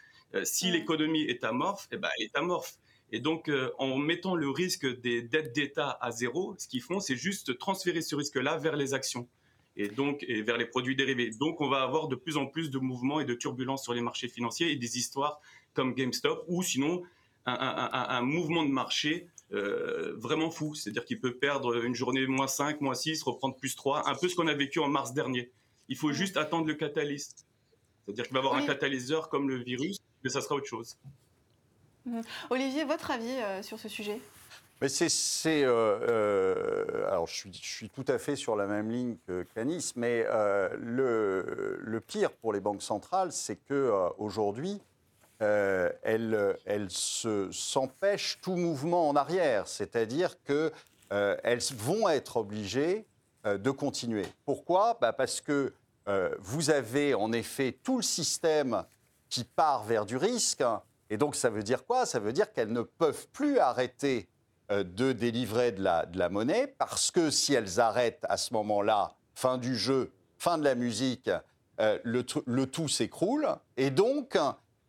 si 0.44 0.70
l'économie 0.70 1.22
est 1.22 1.44
amorphe, 1.44 1.88
eh 1.92 1.96
ben, 1.96 2.10
elle 2.18 2.26
est 2.26 2.36
amorphe. 2.36 2.76
Et 3.10 3.20
donc, 3.20 3.50
en 3.78 3.96
mettant 3.96 4.34
le 4.34 4.50
risque 4.50 4.86
des 5.00 5.22
dettes 5.22 5.54
d'État 5.54 5.96
à 6.02 6.10
zéro, 6.10 6.54
ce 6.58 6.68
qu'ils 6.68 6.82
font, 6.82 7.00
c'est 7.00 7.16
juste 7.16 7.56
transférer 7.56 8.02
ce 8.02 8.16
risque-là 8.16 8.58
vers 8.58 8.76
les 8.76 8.92
actions 8.92 9.26
et 9.76 9.88
donc 9.88 10.24
et 10.28 10.42
vers 10.42 10.56
les 10.56 10.66
produits 10.66 10.96
dérivés. 10.96 11.30
Donc 11.30 11.60
on 11.60 11.68
va 11.68 11.82
avoir 11.82 12.08
de 12.08 12.16
plus 12.16 12.36
en 12.36 12.46
plus 12.46 12.70
de 12.70 12.78
mouvements 12.78 13.20
et 13.20 13.24
de 13.24 13.34
turbulences 13.34 13.84
sur 13.84 13.94
les 13.94 14.00
marchés 14.00 14.28
financiers 14.28 14.70
et 14.70 14.76
des 14.76 14.98
histoires 14.98 15.40
comme 15.74 15.94
GameStop 15.94 16.44
ou 16.48 16.62
sinon 16.62 17.02
un, 17.46 18.22
mouvement 18.22 18.64
de 18.64 18.70
marché 18.70 19.28
euh, 19.52 20.14
vraiment 20.16 20.50
fou, 20.50 20.74
c'est-à-dire 20.74 21.04
qu'il 21.04 21.20
peut 21.20 21.34
perdre 21.34 21.84
une 21.84 21.94
journée 21.94 22.26
moins 22.26 22.48
5, 22.48 22.80
moins 22.80 22.94
6, 22.94 23.22
reprendre 23.22 23.54
plus 23.54 23.76
3, 23.76 24.08
un 24.08 24.14
peu 24.16 24.28
ce 24.28 24.34
qu'on 24.34 24.48
a 24.48 24.54
vécu 24.54 24.80
en 24.80 24.88
mars 24.88 25.12
dernier. 25.14 25.52
Il 25.88 25.96
faut 25.96 26.12
juste 26.12 26.36
attendre 26.36 26.66
le 26.66 26.74
catalyste. 26.74 27.46
C'est-à-dire 28.04 28.24
qu'il 28.24 28.34
va 28.34 28.40
y 28.40 28.44
avoir 28.44 28.60
un 28.60 28.66
catalyseur 28.66 29.28
comme 29.28 29.48
le 29.48 29.62
virus, 29.62 29.98
mais 30.24 30.30
ça 30.30 30.40
sera 30.40 30.56
autre 30.56 30.66
chose. 30.66 30.98
Olivier, 32.50 32.84
votre 32.84 33.10
avis 33.10 33.28
euh, 33.28 33.62
sur 33.62 33.78
ce 33.78 33.88
sujet? 33.88 34.20
Mais 34.80 34.88
c'est, 34.90 35.64
euh, 35.64 35.98
euh, 36.08 37.08
alors 37.08 37.26
je 37.26 37.48
suis, 37.52 37.88
tout 37.88 38.04
à 38.08 38.18
fait 38.18 38.36
sur 38.36 38.56
la 38.56 38.66
même 38.66 38.90
ligne 38.90 39.16
que 39.26 39.42
Canis, 39.54 39.92
mais 39.96 40.24
euh, 40.28 40.68
le, 40.78 42.00
pire 42.00 42.30
pour 42.30 42.52
les 42.52 42.60
banques 42.60 42.82
centrales, 42.82 43.32
c'est 43.32 43.56
que 43.56 43.92
aujourd'hui, 44.18 44.80
elles, 45.38 46.56
elles 46.66 46.90
se, 46.90 47.50
s'empêchent 47.50 48.38
tout 48.42 48.56
mouvement 48.56 49.08
en 49.08 49.16
arrière, 49.16 49.66
c'est-à-dire 49.66 50.42
que 50.44 50.70
elles 51.10 51.62
vont 51.74 52.08
être 52.08 52.36
obligées 52.36 53.06
de 53.44 53.70
continuer. 53.70 54.26
Pourquoi? 54.44 54.98
Bah 55.00 55.12
Parce 55.12 55.40
que 55.40 55.72
vous 56.38 56.70
avez 56.70 57.14
en 57.14 57.32
effet 57.32 57.76
tout 57.82 57.96
le 57.96 58.02
système 58.02 58.84
qui 59.28 59.44
part 59.44 59.84
vers 59.84 60.04
du 60.04 60.16
risque. 60.16 60.62
Et 61.08 61.16
donc, 61.16 61.36
ça 61.36 61.50
veut 61.50 61.62
dire 61.62 61.84
quoi? 61.84 62.06
Ça 62.06 62.18
veut 62.18 62.32
dire 62.32 62.52
qu'elles 62.52 62.72
ne 62.72 62.82
peuvent 62.82 63.26
plus 63.28 63.58
arrêter 63.58 64.28
euh, 64.28 64.35
de 64.70 65.12
délivrer 65.12 65.72
de 65.72 65.82
la, 65.82 66.28
monnaie 66.28 66.66
parce 66.66 67.10
que 67.10 67.30
si 67.30 67.54
elles 67.54 67.78
arrêtent 67.80 68.24
à 68.28 68.36
ce 68.36 68.52
moment-là, 68.54 69.14
fin 69.34 69.58
du 69.58 69.76
jeu, 69.76 70.12
fin 70.38 70.58
de 70.58 70.64
la 70.64 70.74
musique, 70.74 71.30
euh, 71.80 71.98
le, 72.04 72.64
tout 72.64 72.88
s'écroule. 72.88 73.46
Et 73.76 73.90
donc, 73.90 74.38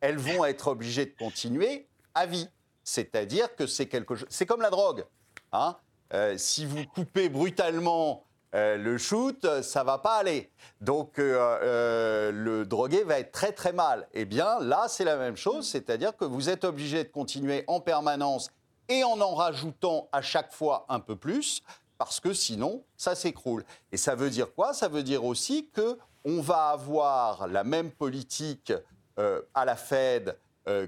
elles 0.02 0.18
vont 0.18 0.46
être 0.46 0.68
obligées 0.68 1.06
de 1.06 1.16
continuer 1.18 1.88
à 2.16 2.26
vie. 2.26 2.50
C'est-à-dire 2.84 3.56
que 3.56 3.68
c'est 3.68 3.88
quelque 3.88 4.16
chose. 4.16 4.28
C'est 4.30 4.46
comme 4.46 4.62
la 4.62 4.70
drogue. 4.70 5.06
Hein 5.52 5.76
euh, 6.14 6.36
si 6.38 6.66
vous 6.66 6.86
coupez 6.86 7.28
brutalement 7.28 8.24
euh, 8.56 8.78
le 8.78 8.98
shoot, 8.98 9.62
ça 9.62 9.84
va 9.84 9.98
pas 9.98 10.16
aller. 10.16 10.50
Donc 10.80 11.20
euh, 11.20 12.32
le 12.32 12.66
drogué 12.66 13.04
va 13.04 13.20
être 13.20 13.34
très 13.34 13.52
très 13.52 13.74
mal. 13.74 14.08
Eh 14.14 14.24
bien 14.24 14.60
là, 14.62 14.86
c'est 14.88 15.04
la 15.04 15.18
même 15.18 15.36
chose, 15.36 15.68
c'est-à-dire 15.68 16.16
que 16.16 16.24
vous 16.24 16.50
êtes 16.50 16.64
obligé 16.64 17.04
de 17.04 17.10
continuer 17.10 17.66
en 17.68 17.82
permanence 17.82 18.50
et 18.90 19.04
en 19.04 19.20
en 19.22 19.36
rajoutant 19.36 20.10
à 20.12 20.22
chaque 20.22 20.54
fois 20.54 20.86
un 20.90 21.00
peu 21.00 21.16
plus, 21.16 21.62
parce 21.98 22.20
que 22.20 22.34
sinon, 22.34 22.84
ça 22.96 23.16
s'écroule. 23.16 23.64
Et 23.92 23.98
ça 23.98 24.16
veut 24.16 24.30
dire 24.30 24.54
quoi? 24.54 24.74
Ça 24.74 24.88
veut 24.88 25.04
dire 25.04 25.26
aussi 25.26 25.70
que 25.70 25.98
on 26.26 26.42
va 26.42 26.70
avoir 26.70 27.48
la 27.48 27.64
même 27.64 27.92
politique 27.92 28.74
à 29.54 29.66
la 29.66 29.76
Fed 29.76 30.38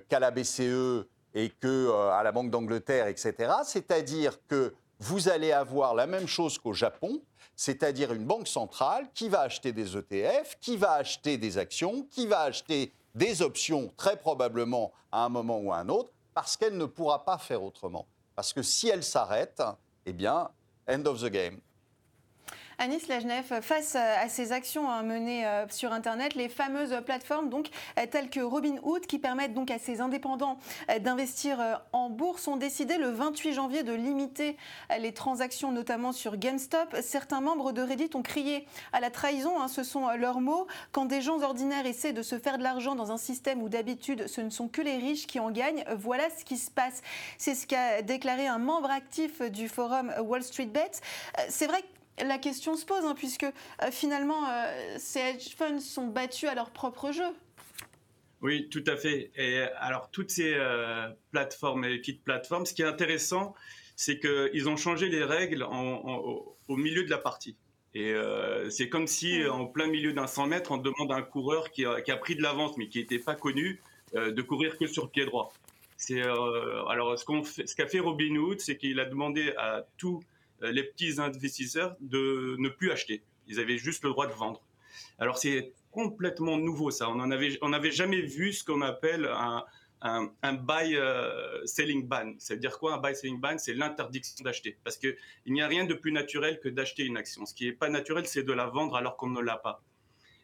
qu'à 0.10 0.20
la 0.20 0.32
BCE 0.32 1.08
et 1.34 1.50
qu'à 1.50 2.22
la 2.24 2.32
Banque 2.32 2.51
d'Angleterre, 2.51 3.08
etc. 3.08 3.53
C'est-à-dire 3.63 4.38
que 4.48 4.74
vous 5.00 5.29
allez 5.29 5.51
avoir 5.51 5.96
la 5.96 6.06
même 6.06 6.27
chose 6.27 6.58
qu'au 6.58 6.74
Japon, 6.74 7.22
c'est-à-dire 7.56 8.12
une 8.13 8.25
banque 8.25 8.48
centrale 8.48 9.08
qui 9.13 9.29
va 9.29 9.41
acheter 9.41 9.72
des 9.72 9.96
ETF, 9.96 10.58
qui 10.60 10.77
va 10.77 10.94
acheter 10.94 11.38
des 11.38 11.58
actions, 11.58 12.06
qui 12.12 12.27
va 12.27 12.41
acheter 12.41 12.94
des 13.15 13.41
options, 13.41 13.91
très 13.98 14.18
probablement 14.18 14.91
à 15.12 15.25
un 15.25 15.29
moment 15.29 15.60
ou 15.60 15.72
à 15.72 15.77
un 15.77 15.89
autre, 15.89 16.12
parce 16.39 16.55
qu'elle 16.55 16.77
ne 16.77 16.86
pourra 16.86 17.25
pas 17.25 17.38
faire 17.38 17.62
autrement. 17.62 18.08
Parce 18.34 18.53
que 18.53 18.63
si 18.63 18.88
elle 18.88 19.03
s'arrête, 19.03 19.62
eh 20.05 20.13
bien, 20.13 20.50
end 20.88 21.05
of 21.05 21.22
the 21.22 21.25
game. 21.25 21.60
Anis 22.82 23.10
Lagenef, 23.10 23.52
face 23.60 23.98
à 23.98 24.30
ces 24.30 24.54
actions 24.54 24.90
hein, 24.90 25.04
menées 25.04 25.46
euh, 25.46 25.66
sur 25.70 25.92
Internet, 25.92 26.34
les 26.36 26.48
fameuses 26.48 26.96
plateformes 27.06 27.50
donc, 27.50 27.68
euh, 28.00 28.06
telles 28.10 28.30
que 28.30 28.40
Robinhood, 28.40 29.06
qui 29.06 29.20
permettent 29.20 29.54
donc 29.54 29.70
à 29.70 29.78
ces 29.78 30.00
indépendants 30.00 30.58
euh, 30.90 30.98
d'investir 31.00 31.82
en 31.92 32.10
bourse, 32.10 32.48
ont 32.48 32.56
décidé 32.56 32.98
le 32.98 33.10
28 33.10 33.54
janvier 33.54 33.84
de 33.84 33.92
limiter 33.92 34.56
les 34.98 35.14
transactions, 35.14 35.74
notamment 35.74 36.14
sur 36.14 36.38
GameStop. 36.38 36.96
Certains 37.02 37.42
membres 37.42 37.74
de 37.74 37.82
Reddit 37.82 38.12
ont 38.14 38.22
crié 38.22 38.66
à 38.94 39.02
la 39.02 39.12
trahison, 39.12 39.60
hein, 39.60 39.68
ce 39.68 39.84
sont 39.84 40.08
leurs 40.12 40.40
mots. 40.40 40.66
Quand 40.94 41.04
des 41.04 41.22
gens 41.22 41.42
ordinaires 41.42 41.86
essaient 41.86 42.14
de 42.14 42.22
se 42.22 42.40
faire 42.40 42.58
de 42.58 42.64
l'argent 42.64 42.96
dans 42.96 43.12
un 43.12 43.18
système 43.18 43.62
où 43.62 43.68
d'habitude 43.68 44.28
ce 44.28 44.40
ne 44.40 44.50
sont 44.50 44.70
que 44.70 44.82
les 44.82 44.96
riches 44.96 45.28
qui 45.28 45.42
en 45.42 45.52
gagnent, 45.52 45.84
voilà 45.98 46.30
ce 46.30 46.46
qui 46.46 46.56
se 46.56 46.72
passe. 46.72 47.02
C'est 47.38 47.56
ce 47.56 47.68
qu'a 47.68 48.02
déclaré 48.04 48.48
un 48.48 48.58
membre 48.58 48.90
actif 48.90 49.42
du 49.42 49.68
forum 49.68 50.14
Wall 50.24 50.44
Street 50.44 50.68
Bets. 50.68 51.02
C'est 51.50 51.68
vrai 51.68 51.82
que 51.82 51.99
la 52.26 52.38
question 52.38 52.76
se 52.76 52.86
pose, 52.86 53.04
hein, 53.06 53.16
puisque 53.16 53.44
euh, 53.44 53.92
finalement, 53.92 54.50
euh, 54.50 54.96
ces 54.98 55.20
hedge 55.20 55.56
funds 55.56 55.80
sont 55.80 56.08
battus 56.08 56.50
à 56.50 56.56
leur 56.56 56.72
propre 56.72 57.12
jeu. 57.12 57.24
Oui, 58.42 58.70
tout 58.70 58.84
à 58.88 58.96
fait. 58.96 59.32
Et 59.36 59.62
alors, 59.80 60.10
toutes 60.12 60.32
ces 60.32 60.54
euh, 60.54 61.10
plateformes 61.32 61.84
et 61.86 61.98
petites 61.98 62.24
plateformes, 62.24 62.66
ce 62.66 62.74
qui 62.74 62.82
est 62.82 62.86
intéressant, 62.86 63.54
c'est 63.96 64.20
qu'ils 64.20 64.70
ont 64.70 64.78
changé 64.78 65.10
les 65.10 65.24
règles 65.24 65.64
au 65.64 66.76
milieu 66.78 67.04
de 67.04 67.10
la 67.10 67.18
partie. 67.18 67.58
Et 67.94 68.14
c'est 68.70 68.88
comme 68.88 69.08
si, 69.08 69.46
en 69.46 69.66
plein 69.66 69.88
milieu 69.88 70.14
d'un 70.14 70.28
100 70.28 70.48
mètres, 70.48 70.72
on 70.72 70.78
demande 70.78 71.12
à 71.12 71.16
un 71.16 71.22
coureur 71.22 71.70
qui 71.72 71.84
a, 71.84 72.18
pris 72.18 72.38
de 72.38 72.42
l'avance, 72.42 72.78
mais 72.78 72.88
qui 72.88 73.00
n'était 73.00 73.20
pas 73.20 73.36
connu, 73.36 73.82
de 74.14 74.42
courir 74.42 74.78
que 74.78 74.88
sur 74.88 75.12
pied 75.12 75.26
droit. 75.26 75.52
C'est 75.98 76.22
alors 76.22 77.20
ce 77.20 77.26
qu'a 77.26 77.44
fait, 77.44 77.92
fait 77.92 78.00
Robinhood, 78.00 78.62
c'est 78.62 78.78
qu'il 78.78 79.02
a 79.02 79.06
demandé 79.06 79.54
à 79.58 79.86
tous 79.98 80.22
les 80.62 80.84
petits 80.84 81.20
investisseurs 81.20 81.96
de 82.01 82.56
ne 82.60 82.70
plus 82.70 82.92
acheter. 82.92 83.24
Ils 83.48 83.60
avaient 83.60 83.78
juste 83.78 84.04
le 84.04 84.10
droit 84.10 84.28
de 84.28 84.34
vendre. 84.34 84.62
Alors 85.17 85.38
c'est 85.38 85.74
complètement 85.91 86.58
nouveau 86.58 86.91
ça. 86.91 87.10
On 87.10 87.15
n'avait 87.28 87.58
on 87.62 87.72
jamais 87.91 88.22
vu 88.22 88.54
ce 88.54 88.63
qu'on 88.63 88.82
appelle 88.82 89.26
un, 89.26 89.65
un, 90.02 90.54
buy 90.54 90.95
euh, 90.95 91.65
selling 91.65 92.08
ban. 92.08 92.34
C'est-à-dire 92.38 92.78
quoi 92.80 92.93
un 92.93 92.98
buy 93.00 93.15
selling 93.15 93.39
ban? 93.39 93.58
C'est 93.58 93.74
l'interdiction 93.74 94.43
d'acheter. 94.43 94.78
Parce 94.84 94.98
qu'il 94.98 95.15
n'y 95.48 95.62
a 95.62 95.67
rien 95.67 95.86
de 95.86 95.93
plus 95.93 96.12
naturel 96.12 96.60
que 96.60 96.69
d'acheter 96.69 97.04
une 97.06 97.17
action. 97.17 97.45
Ce 97.45 97.54
qui 97.54 97.65
n'est 97.65 97.74
pas 97.74 97.89
naturel, 97.89 98.26
c'est 98.26 98.43
de 98.43 98.54
la 98.54 98.67
vendre 98.67 98.95
alors 98.95 99.17
qu'on 99.17 99.30
ne 99.30 99.41
l'a 99.41 99.58
pas. 99.58 99.82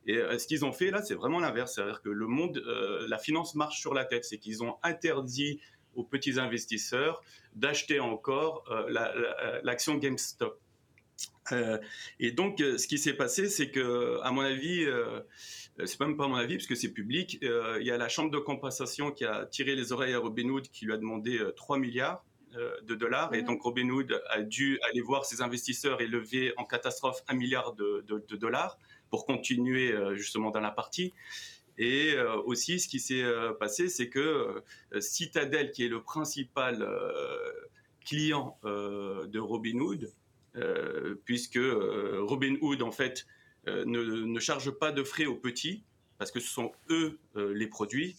Et 0.08 0.18
euh, 0.18 0.38
ce 0.38 0.46
qu'ils 0.46 0.66
ont 0.66 0.74
fait 0.74 0.92
là, 0.92 1.02
c'est 1.02 1.16
vraiment 1.16 1.40
l'inverse. 1.40 1.76
C'est-à-dire 1.76 2.02
que 2.02 2.10
le 2.10 2.28
monde, 2.28 2.62
la 3.08 3.18
finance 3.18 3.56
marche 3.56 3.80
sur 3.80 3.94
la 3.94 4.06
tête. 4.06 4.26
C'est 4.26 4.38
qu'ils 4.38 4.64
ont 4.64 4.76
interdit 4.84 5.62
aux 5.96 6.04
petits 6.04 6.40
investisseurs 6.40 7.24
d'acheter 7.56 8.00
encore 8.00 8.64
euh, 8.70 9.62
l'action 9.64 9.96
GameStop. 9.96 10.60
Euh, 11.52 11.78
et 12.20 12.32
donc, 12.32 12.60
euh, 12.60 12.78
ce 12.78 12.88
qui 12.88 12.98
s'est 12.98 13.14
passé, 13.14 13.50
c'est 13.50 13.70
que, 13.70 14.20
à 14.22 14.32
mon 14.32 14.42
avis, 14.42 14.86
c'est 15.86 16.00
même 16.00 16.18
pas 16.18 16.26
à 16.26 16.28
mon 16.28 16.36
avis, 16.36 16.56
parce 16.56 16.68
que 16.68 16.76
c'est 16.76 16.92
public, 16.92 17.38
il 17.42 17.86
y 17.86 17.92
a 17.92 17.98
la 17.98 18.10
Chambre 18.10 18.32
de 18.32 18.38
compensation 18.38 19.12
qui 19.12 19.26
a 19.26 19.46
tiré 19.46 19.76
les 19.76 19.92
oreilles 19.92 20.14
à 20.14 20.20
Robinhood, 20.20 20.68
qui 20.70 20.86
lui 20.86 20.94
a 20.94 20.98
demandé 20.98 21.40
3 21.56 21.78
milliards 21.78 22.24
de 22.84 22.96
dollars. 22.96 23.34
Et 23.34 23.42
donc, 23.42 23.62
Robinhood 23.62 24.22
a 24.30 24.42
dû 24.42 24.80
aller 24.90 25.02
voir 25.02 25.26
ses 25.26 25.42
investisseurs 25.42 26.02
et 26.02 26.08
lever 26.08 26.54
en 26.58 26.64
catastrophe 26.64 27.22
1 27.28 27.36
milliard 27.36 27.74
de, 27.74 28.06
de 28.08 28.36
dollars 28.38 28.78
pour 29.10 29.26
continuer 29.26 29.94
justement 30.16 30.52
dans 30.52 30.62
la 30.62 30.72
partie. 30.72 31.14
Et 31.78 32.14
euh, 32.14 32.38
aussi, 32.44 32.80
ce 32.80 32.88
qui 32.88 33.00
s'est 33.00 33.24
euh, 33.24 33.54
passé, 33.54 33.90
c'est 33.90 34.10
que 34.10 34.64
euh, 34.94 35.02
Citadel, 35.02 35.72
qui 35.72 35.86
est 35.86 35.90
le 35.90 36.02
principal 36.02 36.88
client 38.06 38.60
de 38.64 39.40
Robinhood, 39.40 40.14
puisque 41.26 41.60
Robinhood, 41.60 42.84
en 42.84 42.92
fait, 42.92 43.26
ne, 43.66 44.40
charge 44.40 44.70
pas 44.72 44.92
de 44.92 45.04
frais 45.04 45.26
aux 45.26 45.36
petits, 45.36 45.84
parce 46.20 46.32
que 46.32 46.40
ce 46.40 46.48
sont 46.48 46.72
eux 46.92 47.18
les 47.36 47.66
produits. 47.66 48.16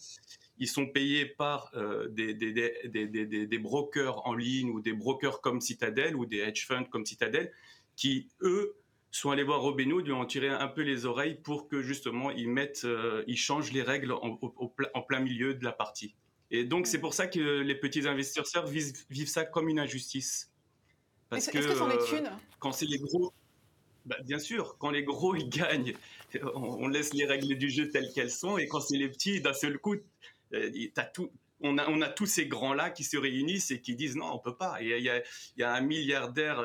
Ils 0.59 0.67
sont 0.67 0.87
payés 0.87 1.25
par 1.25 1.73
des, 2.11 2.35
des, 2.35 3.59
brokers 3.59 4.27
en 4.27 4.35
ligne 4.35 4.71
ou 4.71 4.81
des 4.81 4.93
brokers 4.93 5.41
comme 5.41 5.61
Citadel 5.61 6.17
ou 6.17 6.27
des 6.27 6.39
hedge 6.39 6.67
funds 6.67 6.85
comme 6.91 7.07
Citadel, 7.07 7.53
qui, 7.95 8.29
eux, 8.43 8.75
sont 9.17 9.31
allés 9.31 9.43
voir 9.43 9.61
Robinhood, 9.61 10.07
lui 10.07 10.13
ont 10.13 10.25
tiré 10.25 10.49
un 10.49 10.69
peu 10.69 10.83
les 10.83 11.07
oreilles 11.07 11.37
pour 11.37 11.69
que 11.69 11.83
justement 11.83 12.31
ils 12.31 12.49
mettent, 12.49 12.85
euh, 12.85 13.25
ils 13.27 13.37
changent 13.37 13.73
les 13.73 13.83
règles 13.83 14.13
en, 14.13 14.39
en, 14.41 15.03
plein 15.03 15.21
milieu 15.21 15.55
de 15.55 15.65
la 15.65 15.73
partie. 15.73 16.15
Et 16.51 16.65
donc 16.65 16.87
c'est 16.87 17.01
pour 17.01 17.15
ça 17.15 17.27
que 17.27 17.61
les 17.61 17.75
petits 17.75 18.07
investisseurs 18.07 18.67
vivent, 18.67 18.93
vivent 19.11 19.29
ça 19.29 19.45
comme 19.45 19.69
une 19.69 19.79
injustice. 19.79 20.53
Parce 21.29 21.47
que, 21.47 21.59
que 21.59 21.99
des 21.99 22.05
thunes 22.05 22.31
quand 22.61 22.73
c'est 22.73 22.87
les 22.87 22.99
gros, 22.99 23.33
bah, 24.05 24.17
bien 24.25 24.39
sûr, 24.39 24.77
quand 24.79 24.91
les 24.91 25.03
gros 25.03 25.35
ils 25.35 25.49
gagnent, 25.49 25.95
on, 26.55 26.87
laisse 26.89 27.13
les 27.15 27.27
règles 27.27 27.57
du 27.57 27.71
jeu 27.71 27.91
telles 27.91 28.13
qu'elles 28.15 28.31
sont, 28.31 28.59
et 28.59 28.69
quand 28.69 28.81
c'est 28.81 28.97
les 28.97 29.09
petits, 29.09 29.41
d'un 29.41 29.53
seul 29.55 29.79
coup, 29.79 29.97
euh, 30.53 30.71
tout, 31.13 31.31
on 31.61 31.79
a, 31.79 31.89
on 31.89 32.01
a, 32.03 32.09
tous 32.09 32.27
ces 32.27 32.47
grands-là 32.47 32.91
qui 32.91 33.03
se 33.03 33.17
réunissent 33.17 33.71
et 33.71 33.81
qui 33.81 33.97
disent 33.97 34.17
non, 34.17 34.33
on 34.33 34.39
peut 34.39 34.55
pas. 34.55 34.77
Il 34.81 34.89
y 34.89 35.09
a, 35.09 35.19
il 35.19 35.23
y 35.59 35.63
a 35.63 35.75
un 35.75 35.81
milliardaire 35.81 36.63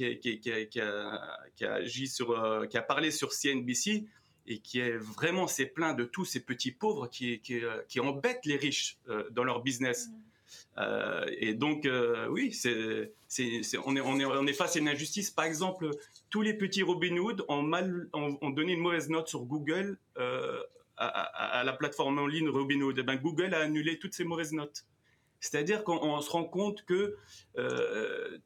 euh, 0.00 0.14
qui, 0.16 0.80
a, 0.80 1.74
agi 1.74 2.08
sur, 2.08 2.30
euh, 2.30 2.66
qui 2.66 2.76
a 2.76 2.82
parlé 2.82 3.10
sur 3.10 3.32
CNBC 3.32 4.04
et 4.46 4.58
qui 4.58 4.78
est 4.78 4.96
vraiment 4.96 5.46
s'est 5.46 5.66
plaint 5.66 5.96
de 5.96 6.04
tous 6.04 6.24
ces 6.24 6.40
petits 6.40 6.72
pauvres 6.72 7.08
qui, 7.08 7.40
qui, 7.40 7.64
euh, 7.64 7.82
embêtent 8.00 8.46
les 8.46 8.56
riches 8.56 8.98
euh, 9.08 9.28
dans 9.30 9.44
leur 9.44 9.62
business. 9.62 10.08
Mm. 10.08 10.12
et 11.38 11.54
donc, 11.54 11.88
oui, 12.30 12.52
c'est, 12.52 13.12
on, 13.84 13.96
est, 13.96 14.00
on, 14.00 14.20
est, 14.20 14.24
on 14.24 14.46
est 14.46 14.52
face 14.52 14.76
à 14.76 14.78
une 14.78 14.88
injustice. 14.88 15.30
Par 15.30 15.44
exemple, 15.44 15.90
tous 16.30 16.42
les 16.42 16.54
petits 16.54 16.82
Robinhood 16.82 17.44
ont, 17.48 17.62
mal, 17.62 18.08
ont, 18.12 18.50
donné 18.50 18.74
une 18.74 18.80
mauvaise 18.80 19.08
note 19.08 19.28
sur 19.28 19.44
Google 19.44 19.98
à, 20.96 21.62
la 21.64 21.72
plateforme 21.72 22.18
en 22.18 22.26
ligne 22.26 22.48
Robinhood. 22.48 22.98
Et 22.98 23.00
eh 23.00 23.04
ben, 23.04 23.16
Google 23.16 23.54
a 23.54 23.60
annulé 23.60 23.98
toutes 23.98 24.14
ces 24.14 24.24
mauvaises 24.24 24.52
notes. 24.52 24.84
C'est-à-dire 25.40 25.84
qu'on 25.84 26.20
se 26.20 26.30
rend 26.30 26.44
compte 26.44 26.84
que 26.84 27.16
euh, 27.58 28.38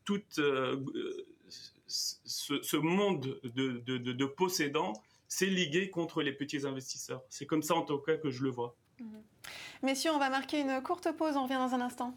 ce, 1.91 2.77
monde 2.77 3.41
de, 3.43 4.25
possédants 4.25 4.93
s'est 5.29 5.47
ligué 5.47 5.91
contre 5.91 6.23
les 6.23 6.33
petits 6.33 6.67
investisseurs. 6.67 7.23
C'est 7.29 7.47
comme 7.47 7.63
ça 7.63 7.75
en 7.75 7.83
tout 7.83 7.99
cas 7.99 8.17
que 8.17 8.31
je 8.31 8.43
le 8.43 8.51
vois. 8.51 8.77
Mhm. 9.01 9.23
Messieurs, 9.83 10.13
on 10.13 10.19
va 10.19 10.31
marquer 10.31 10.61
une 10.61 10.83
courte 10.83 11.11
pause, 11.17 11.37
on 11.37 11.45
revient 11.45 11.55
dans 11.55 11.75
un 11.75 11.81
instant. 11.81 12.15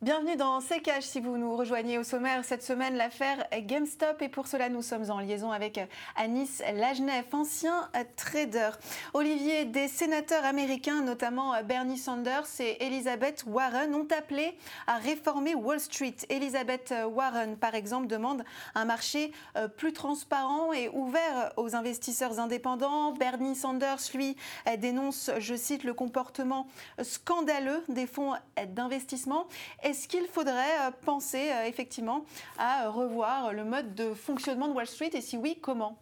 Bienvenue 0.00 0.36
dans 0.36 0.60
C'est 0.60 0.78
Cash 0.78 1.02
si 1.02 1.18
vous 1.18 1.36
nous 1.38 1.56
rejoignez 1.56 1.98
au 1.98 2.04
sommaire 2.04 2.44
cette 2.44 2.62
semaine 2.62 2.96
l'affaire 2.96 3.44
GameStop 3.52 4.22
et 4.22 4.28
pour 4.28 4.46
cela 4.46 4.68
nous 4.68 4.80
sommes 4.80 5.10
en 5.10 5.18
liaison 5.18 5.50
avec 5.50 5.80
Anis 6.14 6.62
Lajnef, 6.72 7.34
ancien 7.34 7.90
trader. 8.14 8.70
Olivier, 9.12 9.64
des 9.64 9.88
sénateurs 9.88 10.44
américains, 10.44 11.02
notamment 11.02 11.60
Bernie 11.64 11.98
Sanders 11.98 12.46
et 12.60 12.86
Elizabeth 12.86 13.42
Warren, 13.48 13.92
ont 13.92 14.06
appelé 14.16 14.56
à 14.86 14.98
réformer 14.98 15.56
Wall 15.56 15.80
Street. 15.80 16.14
Elizabeth 16.28 16.94
Warren, 17.12 17.56
par 17.56 17.74
exemple, 17.74 18.06
demande 18.06 18.44
un 18.76 18.84
marché 18.84 19.32
euh, 19.56 19.66
plus 19.66 19.92
transparent 19.92 20.72
et 20.72 20.88
ouvert 20.90 21.52
aux 21.56 21.74
investisseurs 21.74 22.38
indépendants. 22.38 23.14
Bernie 23.14 23.56
Sanders, 23.56 23.98
lui, 24.14 24.36
dénonce, 24.78 25.32
je 25.40 25.56
cite, 25.56 25.82
le 25.82 25.92
comportement 25.92 26.68
scandaleux 27.02 27.82
des 27.88 28.06
fonds 28.06 28.34
d'investissement. 28.68 29.48
Est-ce 29.88 30.06
qu'il 30.06 30.26
faudrait 30.26 30.86
euh, 30.86 30.90
penser 31.06 31.50
euh, 31.50 31.64
effectivement 31.64 32.26
à 32.58 32.84
euh, 32.84 32.90
revoir 32.90 33.54
le 33.54 33.64
mode 33.64 33.94
de 33.94 34.12
fonctionnement 34.12 34.68
de 34.68 34.74
Wall 34.74 34.86
Street 34.86 35.08
et 35.14 35.22
si 35.22 35.38
oui, 35.38 35.56
comment? 35.62 35.98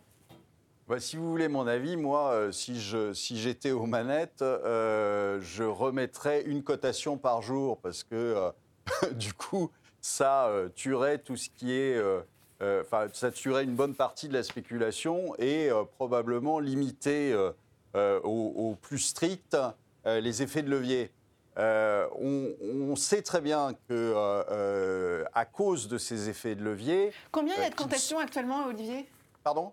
Bah, 0.89 0.99
si 0.99 1.15
vous 1.15 1.31
voulez 1.31 1.47
mon 1.47 1.69
avis, 1.69 1.97
moi, 1.97 2.49
si 2.51 2.81
j'étais 2.81 3.69
si 3.69 3.73
aux 3.73 3.87
manettes, 3.87 4.41
je 4.41 5.63
remettrais 5.63 6.43
une 6.43 6.65
cotation 6.65 7.17
par 7.17 7.43
jour 7.43 7.79
parce 7.79 8.03
que 8.03 8.53
du 9.13 9.33
coup, 9.35 9.71
ça 10.01 10.51
tuerait 10.77 11.19
tout 11.19 11.37
ce 11.37 11.49
qui 11.51 11.73
est. 11.73 12.01
Enfin, 12.61 13.09
ça 13.13 13.33
tuerait 13.33 13.65
une 13.65 13.75
bonne 13.75 13.97
partie 13.97 14.29
de 14.29 14.33
la 14.33 14.45
spéculation 14.45 15.35
et 15.41 15.71
probablement 15.97 16.61
limiter 16.61 17.37
au, 17.95 18.77
plus 18.81 19.01
strict 19.01 19.57
les 20.05 20.43
effets 20.43 20.63
de 20.63 20.71
levier. 20.71 21.11
Euh, 21.59 22.07
on, 22.19 22.97
sait 22.97 23.23
très 23.23 23.41
bien 23.41 23.73
que, 23.89 23.93
euh, 23.93 24.43
euh, 24.51 25.25
à 25.35 25.47
cause 25.47 25.89
de 25.89 25.97
ces 25.97 26.29
effets 26.29 26.55
de 26.55 26.63
levier. 26.63 27.13
Combien 27.33 27.55
il 27.57 27.63
y 27.63 27.67
a 27.67 27.71
de 27.71 27.75
cotations 27.75 28.19
actuellement, 28.19 28.67
Olivier? 28.67 29.09
Pardon? 29.43 29.73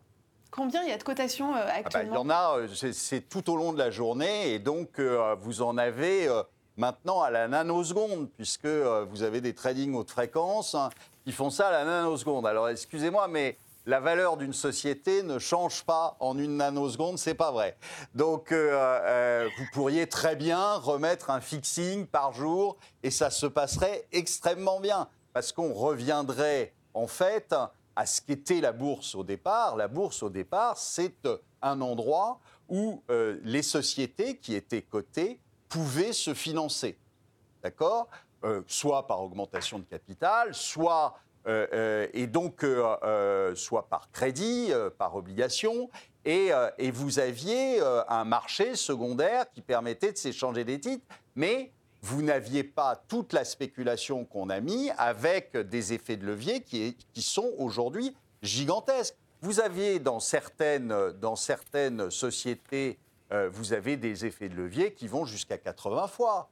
Combien 0.50 0.84
il 0.84 0.90
y 0.90 0.92
a 0.94 0.98
de 0.98 1.04
cotations 1.04 1.54
actuellement 1.54 2.22
ah 2.22 2.58
bah, 2.58 2.66
Il 2.66 2.68
y 2.68 2.78
en 2.78 2.90
a, 2.90 2.94
c'est 2.94 3.28
tout 3.28 3.50
au 3.50 3.58
long 3.58 3.74
de 3.74 3.80
la 3.80 3.92
journée, 3.92 4.54
et 4.54 4.60
donc 4.60 5.00
vous 5.40 5.62
en 5.62 5.78
avez 5.78 6.30
maintenant 6.78 7.22
à 7.22 7.32
la 7.32 7.48
nanoseconde, 7.48 8.30
puisque 8.38 8.68
vous 8.68 9.24
avez 9.24 9.42
des 9.42 9.54
trading 9.54 9.96
haute 9.96 10.12
fréquence 10.12 10.76
hein, 10.76 10.90
qui 11.26 11.32
font 11.32 11.50
ça 11.50 11.70
à 11.70 11.72
la 11.72 11.86
nanoseconde. 11.86 12.46
Alors 12.46 12.70
excusez-moi, 12.70 13.28
mais 13.28 13.58
la 13.86 14.00
valeur 14.00 14.38
d'une 14.38 14.54
société 14.54 15.24
ne 15.24 15.40
change 15.40 15.84
pas 15.84 16.16
en 16.20 16.38
une 16.38 16.58
nanoseconde, 16.58 17.20
c'est 17.20 17.34
pas 17.34 17.52
vrai. 17.52 17.78
Donc, 18.16 18.52
euh, 18.52 18.72
euh, 18.72 19.50
vous 19.58 19.66
pourriez 19.74 20.08
très 20.08 20.36
bien 20.36 20.76
remettre 20.76 21.30
un 21.30 21.42
fixing 21.42 22.08
par 22.08 22.32
jour 22.34 22.78
et 23.04 23.12
ça 23.12 23.30
se 23.30 23.46
passerait 23.46 24.08
extrêmement 24.12 24.80
bien 24.80 25.10
parce 25.34 25.52
qu'on 25.52 25.74
reviendrait 25.74 26.74
en 26.94 27.08
fait 27.08 27.54
à 27.96 28.06
ce 28.06 28.22
qu'était 28.22 28.62
la 28.62 28.72
bourse 28.72 29.16
au 29.16 29.24
départ. 29.24 29.76
La 29.76 29.88
bourse 29.88 30.24
au 30.24 30.30
départ, 30.30 30.78
c'est 30.78 31.28
un 31.62 31.82
endroit 31.82 32.40
où 32.70 33.04
euh, 33.10 33.38
les 33.44 33.64
sociétés 33.64 34.38
qui 34.38 34.56
étaient 34.56 34.82
cotées 34.82 35.40
pouvaient 35.68 36.14
se 36.14 36.34
financer. 36.34 36.98
D'accord? 37.62 38.08
Soit 38.68 39.08
par 39.08 39.22
augmentation 39.22 39.80
de 39.80 39.86
capital, 39.86 40.54
soit 40.54 41.16
euh, 41.16 41.18
euh, 41.18 41.33
et 41.46 42.28
donc 42.28 42.64
euh, 42.64 43.56
soit 43.56 43.90
par 43.90 44.10
crédit, 44.12 44.72
par 44.98 45.16
obligation, 45.16 45.90
et, 46.26 46.52
vous 46.92 47.20
aviez 47.20 47.82
un 48.08 48.24
marché 48.24 48.76
secondaire 48.76 49.50
qui 49.52 49.62
permettait 49.62 50.14
de 50.14 50.18
s'échanger 50.18 50.64
des 50.64 50.80
titres, 50.80 51.06
mais 51.36 51.72
vous 52.02 52.22
n'aviez 52.22 52.64
pas 52.64 53.02
toute 53.08 53.34
la 53.34 53.46
spéculation 53.46 54.26
qu'on 54.26 54.50
a 54.50 54.60
mis 54.60 54.90
avec 54.98 55.56
des 55.58 55.94
effets 55.94 56.18
de 56.18 56.26
levier 56.26 56.62
qui, 56.62 56.98
qui 57.14 57.22
sont 57.22 57.54
aujourd'hui 57.58 58.16
gigantesques. 58.42 59.16
Vous 59.42 59.60
aviez 59.60 60.00
dans 60.00 60.20
certaines, 60.20 61.12
dans 61.20 61.36
certaines 61.36 62.10
sociétés, 62.10 63.00
vous 63.52 63.74
avez 63.74 63.98
des 63.98 64.26
effets 64.26 64.48
de 64.48 64.56
levier 64.56 64.94
qui 64.94 65.08
vont 65.08 65.26
jusqu'à 65.26 65.58
80 65.58 66.08
fois. 66.08 66.50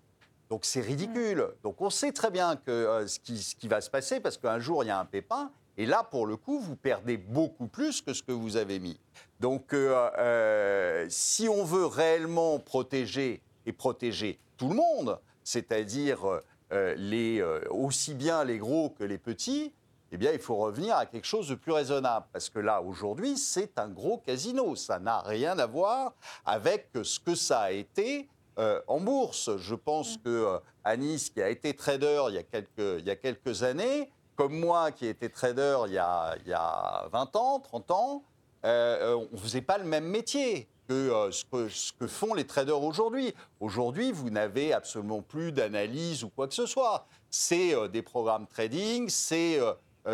Donc 0.51 0.65
c'est 0.65 0.81
ridicule. 0.81 1.47
Donc 1.63 1.79
on 1.79 1.89
sait 1.89 2.11
très 2.11 2.29
bien 2.29 2.57
que, 2.57 2.71
euh, 2.71 3.07
ce, 3.07 3.19
qui, 3.21 3.69
va 3.69 3.79
se 3.79 3.89
passer 3.89 4.19
parce 4.19 4.37
qu'un 4.37 4.59
jour 4.59 4.83
il 4.83 4.87
y 4.87 4.89
a 4.89 4.99
un 4.99 5.05
pépin 5.05 5.49
et 5.77 5.85
là 5.85 6.03
pour 6.03 6.27
le 6.27 6.35
coup 6.35 6.59
vous 6.59 6.75
perdez 6.75 7.15
beaucoup 7.15 7.67
plus 7.67 8.01
que 8.01 8.13
ce 8.13 8.21
que 8.21 8.33
vous 8.33 8.57
avez 8.57 8.77
mis. 8.79 8.99
Donc 9.39 9.73
euh, 9.73 10.09
euh, 10.17 11.05
si 11.07 11.47
on 11.47 11.63
veut 11.63 11.85
réellement 11.85 12.59
protéger 12.59 13.41
et 13.65 13.71
protéger 13.71 14.39
tout 14.57 14.67
le 14.67 14.75
monde, 14.75 15.21
c'est-à-dire 15.45 16.41
les, 16.97 17.41
aussi 17.69 18.13
bien 18.13 18.43
les 18.43 18.57
gros 18.57 18.89
que 18.89 19.05
les 19.05 19.17
petits, 19.17 19.73
eh 20.11 20.17
bien, 20.17 20.33
il 20.33 20.39
faut 20.39 20.57
revenir 20.57 20.97
à 20.97 21.05
quelque 21.05 21.25
chose 21.25 21.47
de 21.47 21.55
plus 21.55 21.71
raisonnable. 21.71 22.25
Parce 22.33 22.49
que 22.49 22.59
là, 22.59 22.81
aujourd'hui, 22.81 23.37
c'est 23.37 23.79
un 23.79 23.87
gros 23.87 24.17
casino. 24.17 24.75
Ça 24.75 24.99
n'a 24.99 25.21
rien 25.21 25.57
à 25.57 25.65
voir 25.65 26.13
avec 26.45 26.89
ce 27.01 27.19
que 27.19 27.33
ça 27.33 27.61
a 27.61 27.71
été 27.71 28.27
euh, 28.61 28.79
en 28.87 28.99
bourse. 28.99 29.57
Je 29.57 29.73
pense 29.73 30.17
mm. 30.17 30.21
que 30.21 30.29
euh, 30.29 30.59
Anis, 30.83 31.31
qui 31.31 31.41
a 31.41 31.49
été 31.49 31.73
trader 31.73 32.25
il 32.29 32.35
y 32.35 32.37
a 32.37 32.43
quelques, 32.43 32.99
il 32.99 33.05
y 33.05 33.09
a 33.09 33.15
quelques 33.15 33.63
années, 33.63 34.11
comme 34.35 34.53
moi 34.53 34.91
qui 34.91 35.07
ai 35.07 35.09
été 35.09 35.29
trader 35.29 35.79
il 35.87 35.93
y 35.93 35.97
a, 35.97 36.35
il 36.45 36.49
y 36.49 36.53
a 36.53 37.07
20 37.11 37.35
ans, 37.37 37.59
30 37.59 37.91
ans, 37.91 38.23
euh, 38.63 39.15
on 39.31 39.35
ne 39.35 39.41
faisait 39.41 39.61
pas 39.63 39.79
le 39.79 39.85
même 39.85 40.05
métier. 40.05 40.67
Que, 40.87 41.29
ce, 41.31 41.45
que, 41.45 41.69
ce 41.69 41.93
que 41.93 42.05
font 42.05 42.33
les 42.33 42.45
traders 42.45 42.83
aujourd'hui. 42.83 43.33
Aujourd'hui, 43.61 44.11
vous 44.11 44.29
n'avez 44.29 44.73
absolument 44.73 45.21
plus 45.21 45.53
d'analyse 45.53 46.25
ou 46.25 46.29
quoi 46.29 46.49
que 46.49 46.53
ce 46.53 46.65
soit. 46.65 47.07
C'est 47.29 47.73
des 47.87 48.01
programmes 48.01 48.45
trading, 48.45 49.07
c'est 49.07 49.57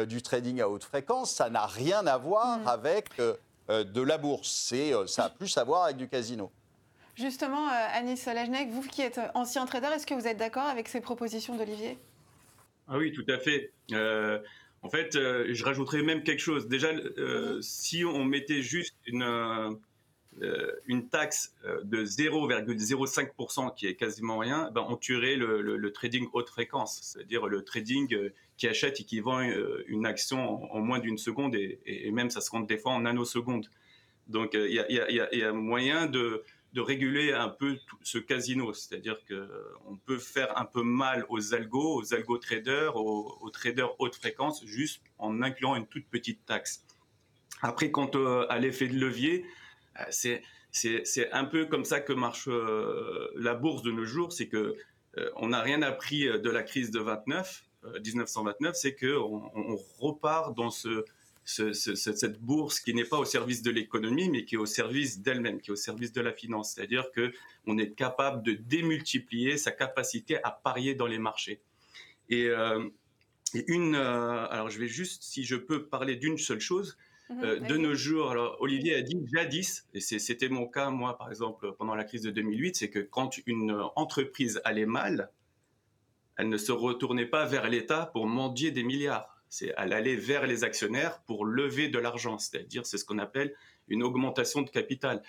du 0.05 0.21
trading 0.21 0.61
à 0.61 0.69
haute 0.69 0.83
fréquence. 0.83 1.31
Ça 1.31 1.49
n'a 1.49 1.65
rien 1.65 2.05
à 2.05 2.19
voir 2.19 2.59
mm. 2.59 2.67
avec 2.67 3.09
de 3.69 4.01
la 4.01 4.19
bourse. 4.19 4.71
ça 5.07 5.23
a 5.23 5.29
plus 5.31 5.57
à 5.57 5.63
voir 5.63 5.85
avec 5.85 5.97
du 5.97 6.07
casino. 6.07 6.51
Justement, 7.17 7.67
euh, 7.67 7.87
Anis 7.93 8.25
Lajnek, 8.25 8.69
vous 8.69 8.83
qui 8.83 9.01
êtes 9.01 9.19
ancien 9.33 9.65
trader, 9.65 9.87
est-ce 9.87 10.05
que 10.05 10.13
vous 10.13 10.27
êtes 10.27 10.37
d'accord 10.37 10.67
avec 10.67 10.87
ces 10.87 11.01
propositions 11.01 11.55
d'Olivier? 11.55 11.97
Ah 12.87 12.99
oui, 12.99 13.11
tout 13.11 13.25
à 13.27 13.39
fait. 13.39 13.71
Euh, 13.91 14.39
en 14.83 14.89
fait, 14.89 15.15
euh, 15.15 15.47
je 15.49 15.63
rajouterais 15.65 16.03
même 16.03 16.21
quelque 16.21 16.41
chose. 16.41 16.67
Déjà, 16.67 16.89
si 17.59 18.05
on 18.05 18.23
mettait 18.23 18.61
juste 18.61 18.95
une, 19.07 19.79
une 20.85 21.09
taxe 21.09 21.55
de 21.83 22.05
0,05%, 22.05 23.73
qui 23.73 23.87
est 23.87 23.95
quasiment 23.95 24.37
rien, 24.37 24.69
ben, 24.71 24.85
on 24.87 24.95
tuerait 24.95 25.37
le, 25.37 25.91
trading 25.91 26.27
haute 26.33 26.49
fréquence, 26.49 26.99
c'est-à-dire 27.01 27.47
le 27.47 27.63
trading 27.63 28.15
qui 28.57 28.67
achète 28.67 29.01
et 29.01 29.03
qui 29.03 29.21
vend 29.21 29.41
une 29.87 30.05
action 30.05 30.71
en, 30.71 30.81
moins 30.81 30.99
d'une 30.99 31.17
seconde, 31.17 31.55
et, 31.55 32.11
même 32.11 32.29
ça 32.29 32.41
se 32.41 32.51
compte 32.51 32.67
des 32.67 32.77
fois 32.77 32.91
en 32.91 33.01
nanosecondes. 33.01 33.71
Donc, 34.27 34.51
il 34.53 34.71
y, 34.71 35.41
a 35.41 35.53
moyen 35.53 36.05
de 36.05 36.43
de 36.77 36.81
réguler 36.81 37.33
un 37.33 37.49
peu 37.49 37.79
ce 38.03 38.19
casino, 38.19 38.71
c'est-à-dire 38.71 39.17
qu'on 39.27 39.97
peut 40.05 40.19
faire 40.19 40.55
un 40.59 40.65
peu 40.65 40.83
mal 40.83 41.25
aux 41.27 41.55
algos, 41.55 41.95
aux 41.99 42.13
algo 42.13 42.37
traders, 42.37 42.95
aux, 42.95 43.49
traders 43.49 43.99
haute 43.99 44.15
fréquence, 44.15 44.63
juste 44.63 45.01
en 45.17 45.41
incluant 45.41 45.75
une 45.75 45.87
toute 45.87 46.05
petite 46.05 46.45
taxe. 46.45 46.85
Après, 47.63 47.89
quant 47.89 48.11
à 48.47 48.59
l'effet 48.59 48.87
de 48.87 48.93
levier, 48.93 49.43
euh, 49.99 50.03
c'est 50.11 50.43
c'est 50.71 51.31
un 51.31 51.45
peu 51.45 51.65
comme 51.65 51.85
ça 51.85 51.99
que 51.99 52.13
marche 52.13 52.47
euh, 52.47 53.29
la 53.35 53.55
bourse 53.55 53.81
de 53.81 53.91
nos 53.91 54.05
jours, 54.05 54.31
c'est 54.31 54.47
que 54.47 54.75
euh, 55.17 55.31
on 55.37 55.47
n'a 55.47 55.61
rien 55.61 55.81
appris 55.81 56.25
de 56.25 56.49
la 56.51 56.61
crise 56.61 56.91
de 56.91 56.99
29, 56.99 57.65
1929, 58.05 58.75
c'est 58.75 58.93
que 58.93 59.17
on 59.17 59.75
repart 59.97 60.55
dans 60.55 60.69
ce 60.69 61.03
cette 61.47 62.41
bourse 62.41 62.81
qui 62.81 62.93
n'est 62.93 63.05
pas 63.05 63.17
au 63.17 63.25
service 63.25 63.61
de 63.61 63.71
l'économie, 63.71 64.29
mais 64.29 64.43
qui 64.43 64.55
est 64.55 64.57
au 64.57 64.65
service 64.65 65.21
d'elle-même, 65.21 65.61
qui 65.61 65.69
est 65.69 65.73
au 65.73 65.77
service 65.77 66.11
de 66.11 66.19
la 66.19 66.33
finance. 66.33 66.73
C'est-à-dire 66.73 67.05
qu'on 67.13 67.77
est 67.77 67.91
capable 67.95 68.43
de 68.43 68.51
démultiplier 68.51 69.57
sa 69.57 69.71
capacité 69.71 70.43
à 70.43 70.51
parier 70.51 70.93
dans 70.93 71.07
les 71.07 71.19
marchés. 71.19 71.61
Et, 72.29 72.47
euh, 72.47 72.89
une, 73.53 73.95
euh, 73.95 74.45
alors 74.49 74.69
je 74.69 74.77
vais 74.77 74.89
juste, 74.89 75.23
si 75.23 75.45
je 75.45 75.55
peux 75.55 75.85
parler 75.85 76.17
d'une 76.17 76.37
seule 76.37 76.59
chose, 76.59 76.97
mhm, 77.29 77.43
euh, 77.43 77.59
de 77.61 77.77
nos 77.77 77.95
jours, 77.95 78.29
alors 78.29 78.57
Olivier 78.59 78.95
a 78.95 79.01
dit 79.01 79.17
jadis, 79.33 79.87
et 79.93 80.01
c'était 80.01 80.49
mon 80.49 80.67
cas 80.67 80.89
moi 80.89 81.17
par 81.17 81.29
exemple 81.29 81.71
pendant 81.77 81.95
la 81.95 82.03
crise 82.03 82.23
de 82.23 82.31
2008, 82.31 82.75
c'est 82.75 82.89
que 82.89 82.99
quand 82.99 83.37
une 83.47 83.71
entreprise 83.95 84.59
allait 84.65 84.85
mal, 84.85 85.31
elle 86.35 86.49
ne 86.49 86.57
se 86.57 86.73
retournait 86.73 87.25
pas 87.25 87.45
vers 87.45 87.69
l'État 87.69 88.07
pour 88.07 88.27
mendier 88.27 88.71
des 88.71 88.83
milliards 88.83 89.36
c'est 89.49 89.73
à 89.75 89.81
aller 89.81 90.15
vers 90.15 90.47
les 90.47 90.63
actionnaires 90.63 91.21
pour 91.23 91.45
lever 91.45 91.89
de 91.89 91.99
l'argent, 91.99 92.37
c'est-à-dire 92.37 92.85
c'est 92.85 92.97
ce 92.97 93.05
qu'on 93.05 93.19
appelle 93.19 93.53
une 93.87 94.03
augmentation 94.03 94.61
de 94.61 94.69
capital. 94.69 95.21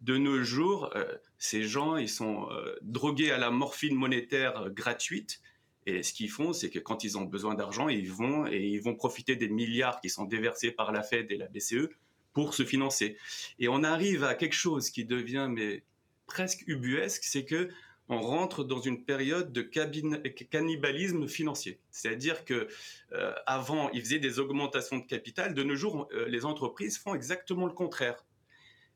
De 0.00 0.16
nos 0.16 0.42
jours, 0.42 0.90
euh, 0.96 1.04
ces 1.38 1.62
gens, 1.62 1.96
ils 1.96 2.08
sont 2.08 2.48
euh, 2.50 2.74
drogués 2.82 3.30
à 3.30 3.38
la 3.38 3.50
morphine 3.50 3.94
monétaire 3.94 4.70
gratuite. 4.70 5.40
Et 5.86 6.02
ce 6.02 6.12
qu'ils 6.12 6.30
font, 6.30 6.52
c'est 6.52 6.70
que 6.70 6.78
quand 6.78 7.04
ils 7.04 7.18
ont 7.18 7.22
besoin 7.24 7.54
d'argent, 7.54 7.88
ils 7.88 8.10
vont 8.10 8.46
et 8.46 8.58
ils 8.58 8.80
vont 8.80 8.94
profiter 8.94 9.36
des 9.36 9.48
milliards 9.48 10.00
qui 10.00 10.08
sont 10.08 10.24
déversés 10.24 10.70
par 10.70 10.92
la 10.92 11.02
Fed 11.02 11.30
et 11.30 11.36
la 11.36 11.48
BCE 11.48 11.88
pour 12.32 12.54
se 12.54 12.64
financer. 12.64 13.16
Et 13.58 13.68
on 13.68 13.82
arrive 13.82 14.24
à 14.24 14.34
quelque 14.34 14.54
chose 14.54 14.90
qui 14.90 15.04
devient 15.04 15.48
mais 15.50 15.84
presque 16.26 16.64
ubuesque, 16.66 17.24
c'est 17.24 17.44
que 17.44 17.68
on 18.08 18.20
rentre 18.20 18.64
dans 18.64 18.80
une 18.80 19.04
période 19.04 19.52
de 19.52 19.62
cannibalisme 19.62 21.26
financier. 21.26 21.80
C'est-à-dire 21.90 22.44
que 22.44 22.68
euh, 23.12 23.32
avant, 23.46 23.90
ils 23.90 24.02
faisaient 24.02 24.18
des 24.18 24.38
augmentations 24.38 24.98
de 24.98 25.06
capital. 25.06 25.54
De 25.54 25.62
nos 25.62 25.74
jours, 25.74 26.08
euh, 26.12 26.28
les 26.28 26.44
entreprises 26.44 26.98
font 26.98 27.14
exactement 27.14 27.66
le 27.66 27.72
contraire. 27.72 28.24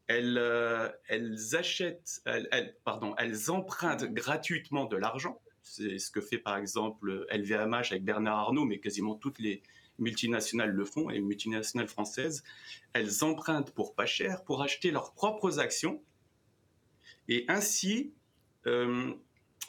Elles, 0.09 0.37
euh, 0.39 0.89
achètent, 1.53 2.23
elles, 2.27 2.77
pardon, 2.85 3.15
elles 3.19 3.51
empruntent 3.51 4.05
gratuitement 4.05 4.85
de 4.85 4.97
l'argent. 4.97 5.41
C'est 5.63 5.99
ce 5.99 6.11
que 6.11 6.21
fait 6.21 6.39
par 6.39 6.57
exemple 6.57 7.27
LVMH 7.31 7.91
avec 7.91 8.05
Bernard 8.05 8.39
Arnault, 8.39 8.65
mais 8.65 8.79
quasiment 8.79 9.15
toutes 9.15 9.39
les 9.39 9.63
multinationales 9.99 10.71
le 10.71 10.85
font, 10.85 11.11
et 11.11 11.15
les 11.15 11.21
multinationales 11.21 11.89
françaises. 11.89 12.43
Elles 12.93 13.25
empruntent 13.25 13.73
pour 13.73 13.95
pas 13.95 14.07
cher 14.07 14.45
pour 14.45 14.63
acheter 14.63 14.91
leurs 14.91 15.13
propres 15.13 15.59
actions 15.59 16.03
et 17.29 17.45
ainsi 17.49 18.13
euh, 18.69 19.13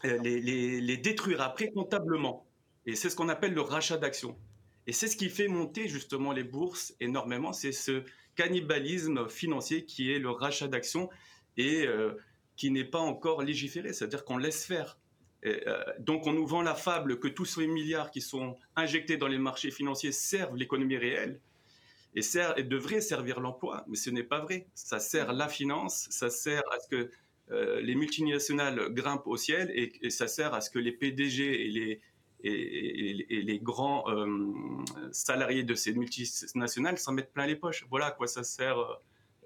les, 0.03 0.97
détruire 0.97 1.41
après 1.41 1.71
comptablement. 1.71 2.45
Et 2.85 2.95
c'est 2.95 3.09
ce 3.09 3.15
qu'on 3.15 3.29
appelle 3.29 3.53
le 3.53 3.61
rachat 3.61 3.97
d'actions. 3.97 4.37
Et 4.87 4.93
c'est 4.93 5.07
ce 5.07 5.17
qui 5.17 5.29
fait 5.29 5.47
monter 5.47 5.87
justement 5.87 6.31
les 6.31 6.43
bourses 6.43 6.95
énormément, 6.99 7.53
c'est 7.53 7.71
ce 7.71 8.03
cannibalisme 8.35 9.27
financier 9.27 9.85
qui 9.85 10.11
est 10.11 10.19
le 10.19 10.29
rachat 10.29 10.67
d'actions 10.67 11.09
et 11.57 11.85
euh, 11.85 12.13
qui 12.55 12.71
n'est 12.71 12.85
pas 12.85 12.99
encore 12.99 13.41
légiféré, 13.41 13.93
c'est-à-dire 13.93 14.23
qu'on 14.23 14.37
laisse 14.37 14.65
faire. 14.65 14.97
Euh, 15.45 15.83
donc 15.99 16.27
on 16.27 16.33
nous 16.33 16.47
vend 16.47 16.61
la 16.61 16.75
fable 16.75 17.19
que 17.19 17.27
tous 17.27 17.45
ces 17.45 17.67
milliards 17.67 18.11
qui 18.11 18.21
sont 18.21 18.57
injectés 18.75 19.17
dans 19.17 19.27
les 19.27 19.37
marchés 19.37 19.71
financiers 19.71 20.11
servent 20.11 20.55
l'économie 20.55 20.97
réelle 20.97 21.39
et, 22.15 22.21
et 22.57 22.63
devraient 22.63 23.01
servir 23.01 23.39
l'emploi, 23.39 23.85
mais 23.87 23.95
ce 23.95 24.09
n'est 24.09 24.23
pas 24.23 24.39
vrai. 24.39 24.67
Ça 24.73 24.99
sert 24.99 25.33
la 25.33 25.47
finance, 25.47 26.07
ça 26.09 26.29
sert 26.29 26.63
à 26.71 26.79
ce 26.79 26.87
que 26.87 27.11
euh, 27.51 27.81
les 27.81 27.95
multinationales 27.95 28.89
grimpent 28.89 29.27
au 29.27 29.37
ciel 29.37 29.71
et, 29.73 30.09
ça 30.09 30.27
sert 30.27 30.53
à 30.53 30.61
ce 30.61 30.69
que 30.69 30.79
les 30.79 30.91
PDG 30.91 31.65
et 31.65 32.01
les, 32.43 33.59
grands 33.59 34.09
euh, 34.09 34.53
salariés 35.11 35.63
de 35.63 35.73
ces 35.73 35.93
multinationales 35.93 36.97
s'en 36.97 37.11
mettent 37.11 37.33
plein 37.33 37.47
les 37.47 37.55
poches. 37.55 37.85
Voilà 37.89 38.07
à 38.07 38.11
quoi 38.11 38.27
ça 38.27 38.43
sert 38.43 38.77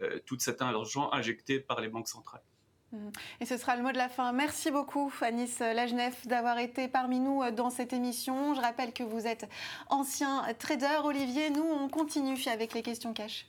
euh, 0.02 0.20
tout 0.26 0.38
cet 0.40 0.62
argent 0.62 1.12
injecté 1.14 1.60
par 1.60 1.80
les 1.80 1.88
banques 1.88 2.10
centrales. 2.10 2.44
Mmh. 2.92 3.10
Et 3.40 3.46
ce 3.46 3.58
sera 3.58 3.78
le 3.78 3.84
mot 3.84 3.92
de 3.92 3.98
la 3.98 4.10
fin. 4.10 4.34
Merci 4.34 4.70
beaucoup, 4.70 5.12
Anis 5.22 5.60
Lagenef, 5.60 6.28
d'avoir 6.28 6.60
été 6.60 6.88
parmi 6.90 7.20
nous 7.20 7.42
dans 7.52 7.70
cette 7.70 7.94
émission. 7.94 8.54
Je 8.54 8.62
rappelle 8.62 8.92
que 8.92 9.04
vous 9.04 9.26
êtes 9.26 9.48
ancien 9.90 10.44
trader. 10.60 11.00
Olivier, 11.04 11.50
nous, 11.50 11.64
on 11.64 11.88
continue 11.88 12.38
avec 12.48 12.74
les 12.74 12.84
questions 12.84 13.14
cash. 13.14 13.48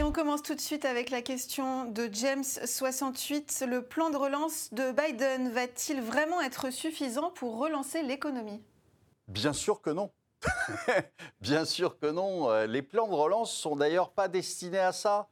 Et 0.00 0.02
on 0.02 0.12
commence 0.12 0.42
tout 0.42 0.54
de 0.54 0.60
suite 0.62 0.86
avec 0.86 1.10
la 1.10 1.20
question 1.20 1.84
de 1.84 2.04
James68. 2.04 3.66
Le 3.66 3.82
plan 3.82 4.08
de 4.08 4.16
relance 4.16 4.72
de 4.72 4.92
Biden 4.92 5.50
va-t-il 5.50 6.00
vraiment 6.00 6.40
être 6.40 6.70
suffisant 6.70 7.28
pour 7.28 7.58
relancer 7.58 8.02
l'économie? 8.02 8.62
Bien 9.28 9.52
sûr 9.52 9.82
que 9.82 9.90
non. 9.90 10.10
Bien 11.42 11.66
sûr 11.66 11.98
que 11.98 12.06
non. 12.06 12.50
Euh, 12.50 12.64
les 12.64 12.80
plans 12.80 13.08
de 13.08 13.12
relance 13.12 13.52
sont 13.52 13.76
d'ailleurs 13.76 14.12
pas 14.12 14.28
destinés 14.28 14.78
à 14.78 14.92
ça. 14.92 15.28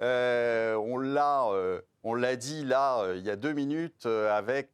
Euh, 0.00 0.76
on 0.76 0.96
l'a, 0.96 1.48
euh, 1.50 1.82
on 2.02 2.14
l'a 2.14 2.36
dit 2.36 2.64
là 2.64 3.12
il 3.16 3.22
y 3.22 3.28
a 3.28 3.36
deux 3.36 3.52
minutes 3.52 4.06
avec 4.06 4.70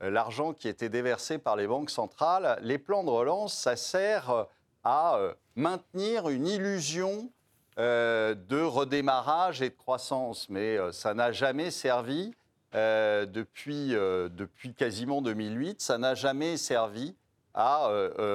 l'argent 0.00 0.54
qui 0.54 0.66
était 0.66 0.88
déversé 0.88 1.38
par 1.38 1.54
les 1.54 1.68
banques 1.68 1.90
centrales. 1.90 2.58
Les 2.62 2.78
plans 2.78 3.04
de 3.04 3.10
relance, 3.10 3.56
ça 3.56 3.76
sert 3.76 4.48
à 4.82 5.20
maintenir 5.54 6.28
une 6.30 6.48
illusion 6.48 7.30
euh, 7.78 8.34
de 8.34 8.60
redémarrage 8.60 9.62
et 9.62 9.70
de 9.70 9.74
croissance, 9.74 10.48
mais 10.50 10.76
euh, 10.76 10.92
ça 10.92 11.14
n'a 11.14 11.32
jamais 11.32 11.70
servi 11.70 12.34
euh, 12.74 13.24
depuis, 13.24 13.90
depuis 13.90 14.74
quasiment 14.74 15.22
2008, 15.22 15.80
ça 15.80 15.98
n'a 15.98 16.14
jamais 16.14 16.56
servi 16.56 17.14
à 17.54 17.86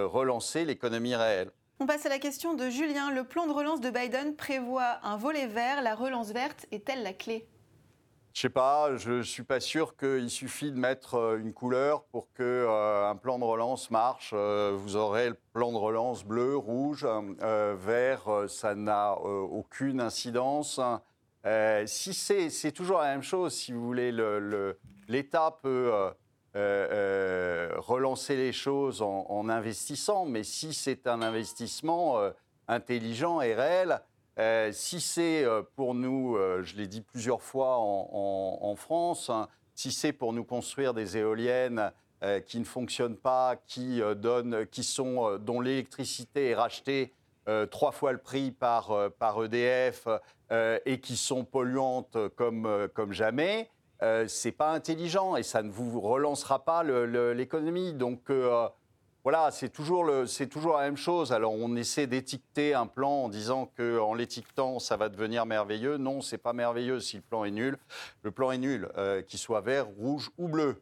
relancer 0.06 0.64
l'économie 0.64 1.16
réelle. 1.16 1.50
On 1.80 1.88
passe 1.88 2.06
à 2.06 2.10
la 2.10 2.20
question 2.20 2.54
de 2.54 2.70
Julien. 2.70 3.12
Le 3.12 3.24
plan 3.24 3.48
de 3.48 3.52
relance 3.52 3.82
de 3.82 3.90
Biden 3.90 4.36
prévoit 4.36 5.00
un 5.04 5.18
volet 5.18 5.48
vert. 5.48 5.82
La 5.82 5.96
relance 5.96 6.32
verte 6.32 6.68
est-elle 6.72 7.02
la 7.02 7.14
clé? 7.14 7.48
Je 8.38 8.44
sais 8.44 8.50
pas, 8.50 8.96
je 8.98 9.24
suis 9.24 9.42
pas 9.42 9.60
sûr 9.60 9.98
qu'il 9.98 10.30
suffit 10.30 10.72
de 10.72 10.78
mettre 10.78 11.16
euh, 11.16 11.40
une 11.40 11.54
couleur 11.54 12.04
pour 12.04 12.32
que 12.34 12.44
euh, 12.44 13.10
un 13.10 13.16
plan 13.16 13.40
de 13.40 13.44
relance 13.44 13.90
marche. 13.90 14.30
Euh, 14.36 14.78
vous 14.78 14.96
aurez 14.96 15.30
le 15.30 15.38
plan 15.54 15.72
de 15.72 15.78
relance 15.78 16.24
bleu, 16.24 16.56
rouge, 16.56 17.04
vert, 17.40 18.46
ça 18.48 18.76
n'a 18.76 19.14
aucune 19.16 20.00
incidence. 20.00 20.80
si 21.88 22.14
c'est 22.14 22.72
toujours 22.72 23.00
la 23.00 23.08
même 23.08 23.24
chose, 23.24 23.56
si 23.56 23.72
vous 23.72 23.84
voulez, 23.84 24.12
l'État 25.08 25.58
peut 25.64 25.92
relancer 26.54 28.36
les 28.36 28.54
choses 28.54 29.02
en, 29.02 29.50
investissant, 29.50 30.26
mais 30.26 30.44
si 30.44 30.76
c'est 30.76 31.08
un 31.08 31.24
investissement 31.24 32.22
intelligent 32.68 33.42
et 33.42 33.56
réel, 33.56 34.00
euh, 34.40 34.72
si 34.72 35.02
c'est 35.02 35.44
euh, 35.44 35.64
pour 35.76 35.96
nous, 35.96 36.36
euh, 36.36 36.62
je 36.62 36.76
l'ai 36.76 36.88
dit 36.88 37.02
plusieurs 37.02 37.42
fois 37.42 37.78
en, 37.80 38.76
France, 38.76 39.30
hein, 39.30 39.48
si 39.74 39.92
c'est 39.92 40.14
pour 40.14 40.34
nous 40.34 40.44
construire 40.44 40.94
des 40.94 41.18
éoliennes 41.18 41.92
qui 42.48 42.60
ne 42.60 42.66
fonctionnent 42.66 43.16
pas, 43.16 43.56
qui 43.68 44.02
donnent, 44.16 44.66
qui 44.66 44.84
sont, 44.84 45.38
dont 45.38 45.62
l'électricité 45.62 46.50
est 46.50 46.56
rachetée 46.56 47.14
trois 47.70 47.92
fois 47.92 48.12
le 48.12 48.18
prix 48.18 48.50
par, 48.50 48.92
EDF 49.44 50.08
et 50.52 51.00
qui 51.00 51.16
sont 51.16 51.46
polluantes 51.46 52.18
comme, 52.36 52.88
comme 52.96 53.14
jamais, 53.14 53.70
c'est 54.28 54.52
pas 54.52 54.72
intelligent 54.72 55.36
et 55.36 55.44
ça 55.44 55.62
ne 55.62 55.70
vous 55.70 56.02
relancera 56.02 56.66
pas 56.66 56.84
l'économie. 56.84 57.94
Donc 57.94 58.32
voilà, 59.24 59.52
c'est 59.52 59.70
toujours, 59.70 60.10
toujours 60.50 60.78
la 60.78 60.84
même 60.84 60.98
chose. 60.98 61.34
Alors 61.34 61.54
on 61.54 61.76
essaie 61.76 62.08
d'étiqueter 62.08 62.74
un 62.74 62.88
plan 62.88 63.24
en 63.24 63.30
disant 63.30 63.70
qu'en 63.78 64.14
l'étiquetant, 64.14 64.80
ça 64.80 64.96
va 64.96 65.10
devenir 65.10 65.46
merveilleux. 65.46 65.98
Non, 65.98 66.22
c'est 66.22 66.38
pas 66.38 66.54
merveilleux 66.54 67.00
si 67.00 67.18
le 67.18 67.24
plan 67.24 67.44
est 67.44 67.52
nul. 67.52 67.78
Le 68.22 68.32
plan 68.32 68.52
est 68.52 68.58
nul, 68.58 68.90
euh, 68.98 69.22
qu'il 69.22 69.40
soit 69.40 69.62
vert, 69.62 69.88
rouge 69.88 70.30
ou 70.38 70.48
bleu. 70.48 70.82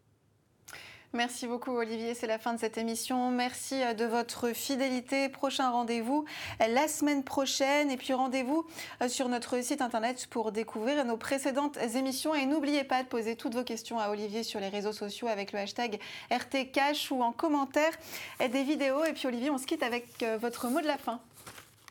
Merci 1.16 1.48
beaucoup 1.48 1.72
Olivier, 1.72 2.14
c'est 2.14 2.28
la 2.28 2.38
fin 2.38 2.54
de 2.54 2.60
cette 2.60 2.78
émission. 2.78 3.32
Merci 3.32 3.82
euh, 3.82 3.94
de 3.94 4.04
votre 4.04 4.50
fidélité. 4.50 5.30
Prochain 5.30 5.70
rendez-vous 5.70 6.26
euh, 6.62 6.68
la 6.68 6.90
semaine 6.90 7.24
prochaine 7.24 7.90
et 7.90 7.96
puis 7.96 8.12
rendez-vous 8.12 8.68
euh, 9.02 9.08
sur 9.08 9.30
notre 9.30 9.64
site 9.64 9.82
internet 9.82 10.28
pour 10.30 10.52
découvrir 10.52 11.06
nos 11.06 11.16
précédentes 11.16 11.78
émissions 11.96 12.36
et 12.36 12.46
n'oubliez 12.46 12.84
pas 12.84 13.02
de 13.02 13.08
poser 13.08 13.38
toutes 13.38 13.56
vos 13.56 13.64
questions 13.64 13.98
à 13.98 14.10
Olivier 14.10 14.44
sur 14.44 14.60
les 14.60 14.68
réseaux 14.68 14.92
sociaux 14.92 15.30
avec 15.30 15.54
le 15.54 15.60
hashtag 15.60 16.02
RTCash 16.32 17.10
ou 17.12 17.24
en 17.24 17.32
commentaire 17.32 17.94
des 18.42 18.64
vidéos. 18.64 19.06
Et 19.06 19.14
puis 19.14 19.28
Olivier, 19.28 19.50
on 19.52 19.58
se 19.58 19.68
quitte 19.68 19.84
avec 19.84 20.26
votre 20.42 20.68
mot 20.68 20.82
de 20.82 20.88
la 20.88 20.98
fin. 20.98 21.22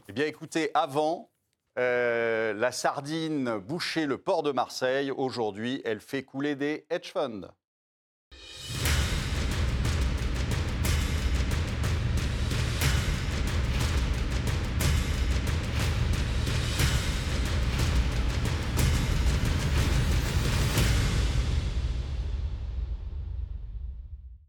Eh 0.07 0.13
bien 0.13 0.27
écoutez, 0.27 0.71
avant, 0.75 1.31
la 1.77 2.73
sardine 2.73 3.57
bouchait 3.57 4.05
le 4.05 4.19
port 4.19 4.43
de 4.43 4.53
Marseille. 4.53 5.11
Aujourd'hui, 5.11 5.81
elle 5.87 6.01
fait 6.01 6.25
couler 6.25 6.57
des 6.57 6.85
hedge 6.91 7.11
funds. 7.11 7.49